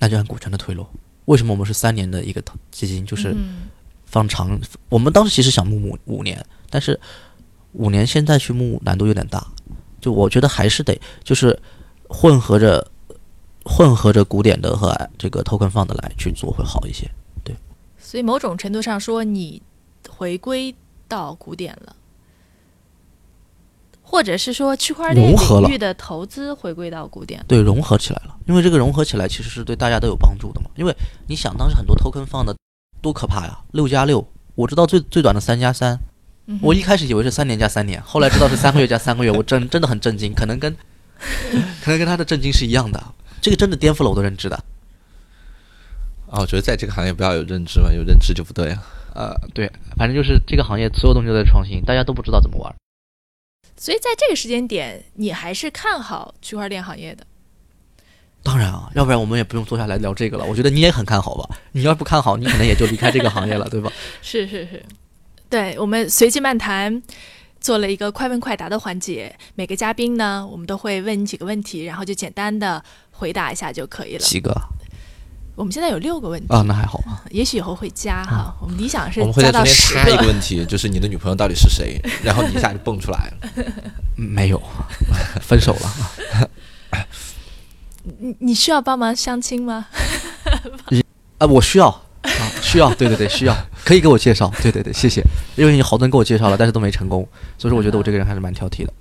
[0.00, 0.90] 那就按股权的退落。
[1.24, 3.68] 为什么我们是三年的一个投基金，就是嗯
[4.04, 4.58] 放长？
[4.88, 6.98] 我们当时其实想募五五年，但是
[7.72, 9.46] 五年现在去募难度有点大，
[10.00, 11.58] 就我觉得还是得就是
[12.08, 12.90] 混合着
[13.64, 17.08] 混合着古典的和这个 token 放的来去做会好一些。
[17.44, 17.54] 对
[17.98, 19.62] 所以某种程度上说，你
[20.08, 20.74] 回归
[21.06, 21.94] 到古典了，
[24.10, 27.44] 或者是说区块链融合了领域的投资回归到古典。
[27.46, 30.70] 对，融合起来了，因为这个融合起来其实是对大家都有帮助的嘛。
[30.76, 30.96] 因为
[31.26, 32.56] 你想，当时很多 token 放的
[33.02, 36.00] 多可怕呀，六加六，我知道最最短的三加三，
[36.62, 40.74] 我一开始以为是三年加三年，后来知道是三个月加三个月， 我真真的很震惊，可能跟
[41.84, 43.02] 可能跟他的震惊是一样的，
[43.42, 44.56] 这个真的颠覆了我的认知的。
[46.30, 48.82] 啊，我觉得在这个行业不要有认知嘛，有认知就不对啊。
[49.14, 52.74] 呃，对，反正就是这个行业所有东西都在创新，大家都不知道怎么玩。
[53.78, 57.24] 所以在这个时间点，你还是看好区块链行业的。
[58.42, 60.44] 当然啊，要不然我们也不用坐下来聊这个了。
[60.44, 61.56] 我觉得你也很看好吧？
[61.72, 63.92] 你要是不看好，你可能也就离开这个行业了，对吧？
[64.20, 64.84] 是是是，
[65.48, 67.02] 对我们随机漫谈
[67.60, 74.20] 做了一个快问快答的环节，每个嘉宾呢，我们都会问你几个问题，然后就简单的回答一下就可以了。
[74.20, 74.52] 几个？
[75.58, 77.20] 我们现在有六个问题啊，那还好啊。
[77.30, 78.54] 也许以后会加哈。
[78.60, 82.00] 我们理想是我们会在中间插一个问题，就是你的女朋友到底是谁？
[82.22, 83.50] 然后你一下就蹦出来了。
[84.16, 84.62] 嗯 没有，
[85.40, 86.48] 分手了
[88.20, 89.86] 你你需要帮忙相亲吗？
[91.38, 91.46] 啊！
[91.46, 91.88] 我需要
[92.22, 92.30] 啊，
[92.62, 95.22] 需要，对对对，需要，可以给我介绍，对对对，谢谢。
[95.56, 97.28] 因为你好多人给我介绍了，但是都没成功，
[97.58, 98.92] 所以说我觉得我这个人还是蛮挑剔的。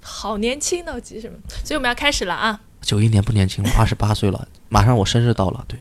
[0.00, 1.36] 好年轻呢，我急什么？
[1.64, 2.60] 所以我们要开始了啊！
[2.82, 4.48] 九一年不年轻了， 二十八岁了。
[4.68, 5.78] 马上我生日到了，对，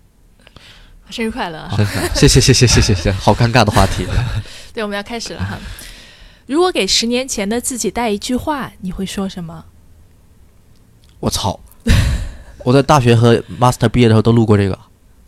[1.09, 1.69] 生日快乐！
[2.13, 3.11] 谢谢谢谢谢谢谢谢！
[3.19, 4.05] 好尴尬的话题。
[4.73, 5.57] 对，我们要开始了哈。
[6.47, 9.65] 如果给十年前的自己带一句话，你会说什么？
[11.19, 11.59] 我操！
[12.65, 14.77] 我在大学和 master 毕业的时候都录过这个，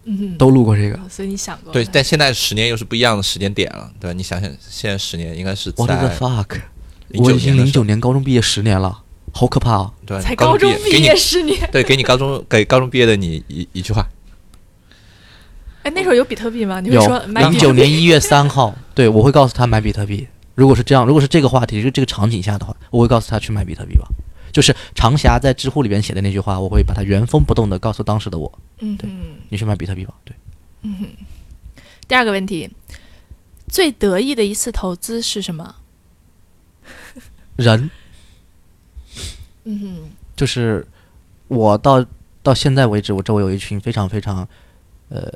[0.03, 1.71] 嗯，都录过这个，所以你想过。
[1.71, 4.13] 对，但现在十年又是不一样的时间点了，对吧？
[4.13, 6.59] 你想想，现在十年应该是 what the fuck？
[7.13, 9.03] 我已经零九年高中毕业十年了。
[9.33, 9.93] 好可怕啊！
[10.05, 14.07] 对，才高中毕毕给你业十年， 对，给你高中给高中毕业的你一一句话，
[15.83, 16.79] 哎，那时候有比特币吗？
[16.79, 17.57] 你会说买零？
[17.59, 20.27] 九年一月三号， 对我会告诉他买比特币。
[20.55, 24.05] 如果是这样，如果是这个话题，就这个场景下的话，我会告诉他去买比特币吧。
[24.51, 29.09] 就是长霞在知乎里边写的那句话，我会把它原封不动的告诉当时的我，嗯对。
[29.47, 30.13] 你去买比特币吧。
[30.25, 30.35] 对，
[30.83, 30.93] 嗯
[32.07, 32.69] 第二个问题，
[33.69, 35.75] 最得意的一次投资是什么？
[37.55, 37.89] 人
[39.63, 40.85] 嗯哼，就是
[41.47, 42.05] 我到
[42.41, 44.47] 到现在为止，我周围有一群非常非常
[45.09, 45.31] 呃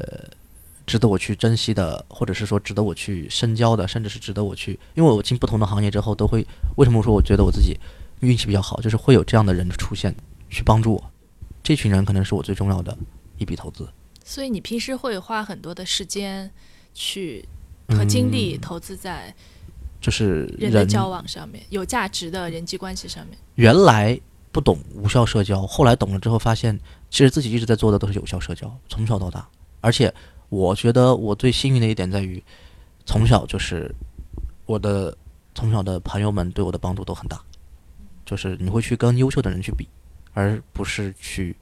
[0.86, 6.46] 值得我去珍惜的，或者是说值得我去深交的，甚至是值得我去，因为我进不同的行业之后，都会
[6.78, 7.78] 为什么说我觉得我自己
[8.22, 10.16] 运气比较好，就是会有这样的人出现
[10.50, 11.12] 去帮助我，
[11.62, 12.98] 这群人可能是我最重要的
[13.38, 13.88] 一笔投资。
[14.24, 16.50] 所以你平时会花很多的时间
[16.96, 17.48] 去
[17.90, 19.34] 和精力投资在
[20.02, 23.38] 就是人的交往上面，有价值的人际关系上面。
[23.56, 24.20] 原来
[24.52, 26.80] 不懂无效社交，后来懂了之后发现，
[27.10, 29.48] 其实自己一直在做的都是有效社交，从小到大。
[29.82, 30.14] 而且
[30.50, 32.44] 我觉得我最幸运的一点在于，
[33.06, 33.94] 从小就是
[34.66, 35.16] 我的
[35.54, 37.42] 从小的朋友们对我的帮助都很大，
[38.26, 39.88] 就是你会去跟优秀的人去比，
[40.34, 41.56] 而不是去，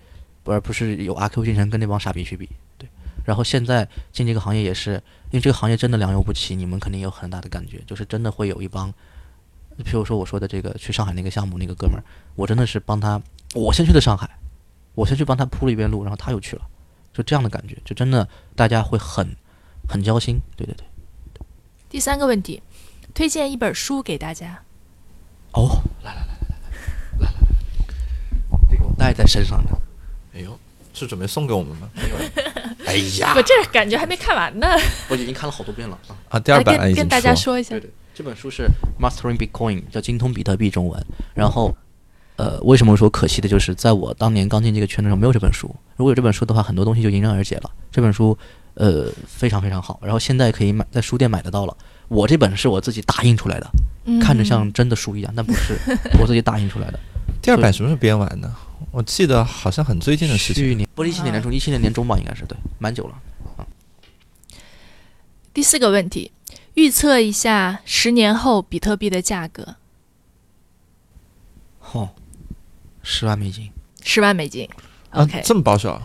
[0.45, 2.49] 而不是有阿 Q 精神跟那帮傻逼去比。
[2.77, 2.87] 对，
[3.23, 4.93] 然后现在进这个行业也是，
[5.31, 8.93] 因为这个行业真的良莠不齐，你们肯定有很大的感觉，就是真的会有一帮。
[9.83, 12.03] 譬如说我说的这个去上海那个项目那个哥们儿，
[12.35, 13.19] 我真的是帮他，
[13.55, 14.29] 我先去的上海，
[14.93, 16.61] 我先去帮他铺了一遍路，然后他又去了，
[17.11, 19.35] 就这样的感觉，就真的大家会很
[19.87, 20.85] 很交心，对对对。
[21.89, 22.61] 第三个问题，
[23.13, 24.61] 推荐一本书给大家。
[25.53, 27.47] 哦，来来来来来来来来，
[28.69, 29.71] 这个我带在身上的，
[30.35, 30.59] 哎呦，
[30.93, 31.89] 是准备送给我们吗？
[32.85, 34.67] 哎呀我，这感觉还没看完呢，
[35.09, 36.15] 我已经看了好多遍了啊。
[36.29, 37.81] 啊，第二来版已经跟跟大家说一下对。
[37.81, 38.67] 对，这本书是
[38.99, 41.05] Mastering Bitcoin，叫精通比特币中文。
[41.33, 41.75] 然后，
[42.35, 45.67] 呃，为什么说可惜的就是在我当年刚进这个圈的时候没有这本书。
[45.95, 47.71] 如果有这本书的话，很多东西就迎刃而解了。
[47.91, 48.37] 这本书，
[48.75, 49.99] 呃，非常非常好。
[50.03, 51.75] 然后现在可以买在书店买得到了。
[52.09, 53.67] 我这本是我自己打印出来的，
[54.05, 55.75] 嗯看着像真的书一样，但不是，
[56.19, 56.99] 我自己打印出来的。
[57.41, 58.51] 第二版什么时候编完的？
[58.91, 60.63] 我记得好像很最近的事情。
[60.63, 63.21] 去年不是一七年年中，一七年年中吧，应该是对，蛮久了。
[65.53, 66.31] 第四个问题，
[66.73, 69.75] 预测一下十年后比特币的价格，
[71.91, 72.09] 哦，
[73.03, 73.71] 十万美金。
[74.03, 74.67] 十万美金。
[75.09, 76.03] 啊 OK，、这么保守啊？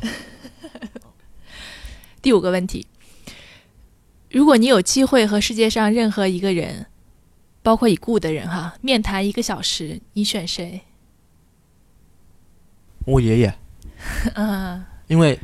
[2.20, 2.86] 第五个问题，
[4.30, 6.86] 如果你有机会和世界上任何一个人，
[7.62, 10.82] 包括已故的人哈，面谈一个小时，你选谁？
[13.08, 13.54] 我爷爷，
[14.36, 14.84] 嗯。
[15.06, 15.38] 因为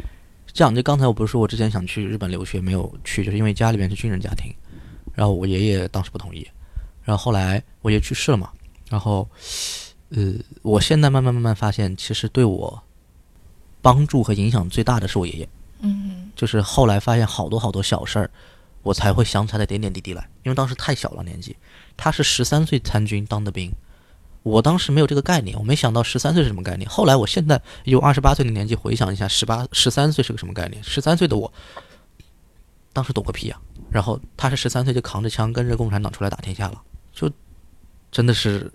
[0.52, 4.52] 这样，就刚才我不是说我之前想去日本留学没有去，就是因为家里面是军人家庭，
[5.14, 6.46] 然后我爷爷当时不同意，
[7.02, 8.50] 然后后来我爷去世了嘛，
[8.90, 9.26] 然后
[10.10, 12.82] 呃，我现在慢慢慢慢发现，其实对我
[13.80, 15.48] 帮助和影响最大的是我爷爷，
[15.80, 16.30] 嗯。
[16.36, 18.30] 就是后来发现好多好多小事儿，
[18.82, 21.56] 我才会想起来的点点滴滴来，因为当时太小了年纪，
[21.96, 23.72] 他是十三岁参军当的兵。
[24.44, 26.88] 我当时没有这个概念，我没想到十三岁是什么概念。
[26.88, 30.84] 后来我现在用二十八岁的年纪，回想一下，十八、十三岁是个什么概念？
[30.84, 31.50] 十三岁的我，
[32.92, 33.58] 当时懂个屁呀、
[33.90, 37.30] 然后他是十三岁就扛着枪跟着共产党出来打天下了，就
[38.12, 38.70] 真的是，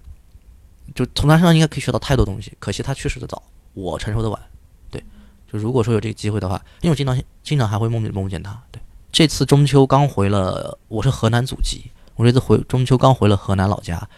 [0.96, 2.52] 就从他身上应该可以学到太多东西。
[2.58, 3.44] 可惜他去世的早，
[3.76, 4.42] 我成熟的晚。
[4.90, 5.04] 对，
[5.52, 8.60] 就如果说有这个机会的话，因为我经常经常还会梦见梦见他。
[8.72, 14.10] 对，这次中秋刚回了，我是河南祖籍，我这次回中秋刚回了河南老家。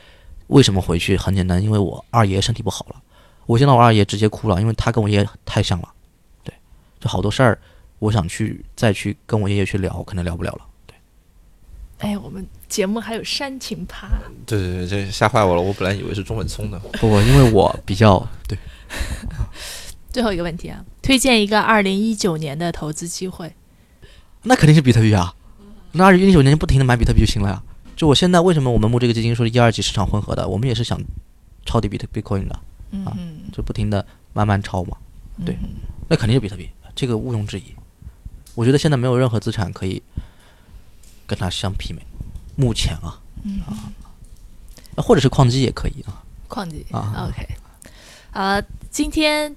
[0.51, 1.15] 为什么回去？
[1.15, 3.01] 很简单，因为我二爷身体不好了。
[3.45, 5.87] 我见到我二爷直接哭了，因为他跟我爷爷太像了。
[6.43, 6.53] 对，
[6.99, 7.57] 就好多事儿，
[7.99, 10.61] 我想去再去跟我爷爷去聊，可能聊不了了。
[10.85, 10.95] 对，
[11.99, 14.09] 哎，我们节目还有煽情趴，
[14.45, 15.61] 对对对，这吓坏我了。
[15.61, 16.77] 我本来以为是中本聪的。
[16.79, 18.57] 不不，因为我比较对
[20.11, 23.53] 最后一个问题啊，推推荐一个二零一九年的投资机会。
[24.43, 25.33] 那肯定是比特币啊！
[25.91, 27.63] 那二零一九年就不停的买比特币就行了呀。
[28.01, 30.99] 就我现在为什么我们募这个基金说是一二级市场混合的，我们也是想
[31.67, 34.97] 抄底比特 Bitcoin 的，嗯啊嗯，就不停的慢慢抄嘛。
[35.45, 35.69] 对嗯
[36.09, 37.65] 那肯定是比特币，这个毋庸置疑。
[38.55, 40.01] 我觉得现在没有任何资产可以
[41.27, 42.01] 跟它相媲美。
[42.55, 43.93] 目前啊，嗯啊，
[44.97, 46.23] 或者是矿机也可以啊。
[46.47, 47.47] 矿机啊 OK，
[48.31, 49.55] 呃，今天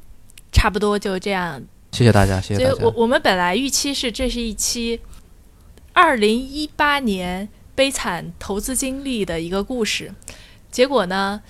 [0.53, 1.63] 差不多就这样。
[1.93, 2.77] 谢谢大家，谢谢大家。
[2.77, 5.01] 所以我我们本来预期是这是一期
[5.95, 10.13] 二零一八年悲惨投资经历的一个故事，
[10.71, 11.41] 结果呢，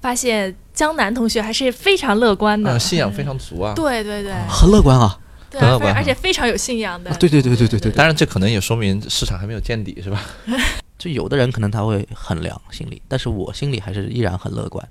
[0.00, 3.74] 发现江南同学还是非常乐观的，呃，信仰非常足啊。
[3.76, 5.18] 对对对很乐观啊！
[5.50, 7.10] 对啊，很乐观而且非常有信仰的。
[7.10, 10.20] 啊对对对对对对对，当然，这可能也说明市场还没有见底，是吧？
[10.98, 14.88] 就有的人可能他会很凉心里，但是我心里还是依然很乐观。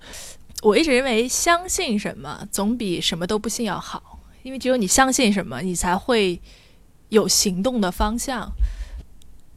[0.61, 6.39] 我一直认为，相信什么总比什么都不信要好，因为只有你相信什么，你才会
[7.09, 8.49] 有行动的方向。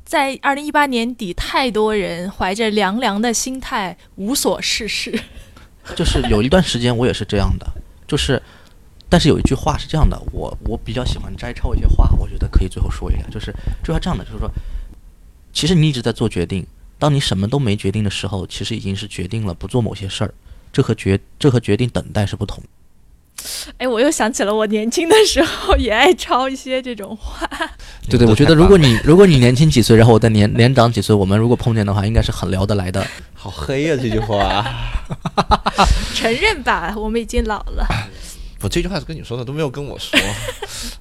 [0.07, 5.21] 在二零一八年底，太多人怀着凉凉的心态无所事事。
[5.97, 7.67] 就是有一段时间我也是这样的，
[8.07, 8.41] 就是，
[9.09, 13.53] 但是有一句话是这样的，我我比较喜欢摘抄一些话，我觉得可以最后说一下，就是
[13.83, 14.49] 这句话这样的，就是说，
[15.53, 16.65] 其实你一直在做决定，
[17.01, 20.33] 当你什么都没决定的时候，其实已经是决定了不做某些事儿，
[20.73, 22.63] 这和决这和决定等待是不同。
[23.79, 27.49] 哎，我又想起了我年轻的时候也爱抄一些这种话。
[28.09, 33.07] 对对，我觉得如果你如果你年轻几岁，然后我再年年长几岁，我们如果碰见的话，应该是很聊得来的。
[33.35, 34.65] 好黑呀、这句话。
[36.15, 37.87] 承认吧，我们已经老了。
[38.63, 40.19] 我这句话是跟你说的，都没有跟我说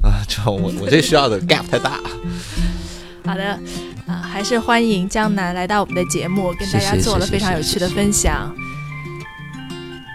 [0.04, 0.22] 啊！
[0.28, 2.00] 就我我这需要的 gap 太大。
[3.26, 3.58] 好的，
[4.06, 8.54] 啊、还是欢迎江南来到我们的节目，跟大家做了非常有趣的分享。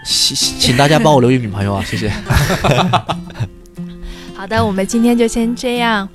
[0.03, 2.11] 请请大家帮我留一名朋友啊，谢谢。
[4.33, 6.07] 好的，我们今天就先这样，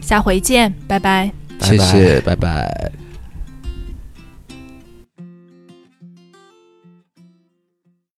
[0.00, 1.30] 下回见，拜拜。
[1.60, 2.92] 谢谢，拜拜。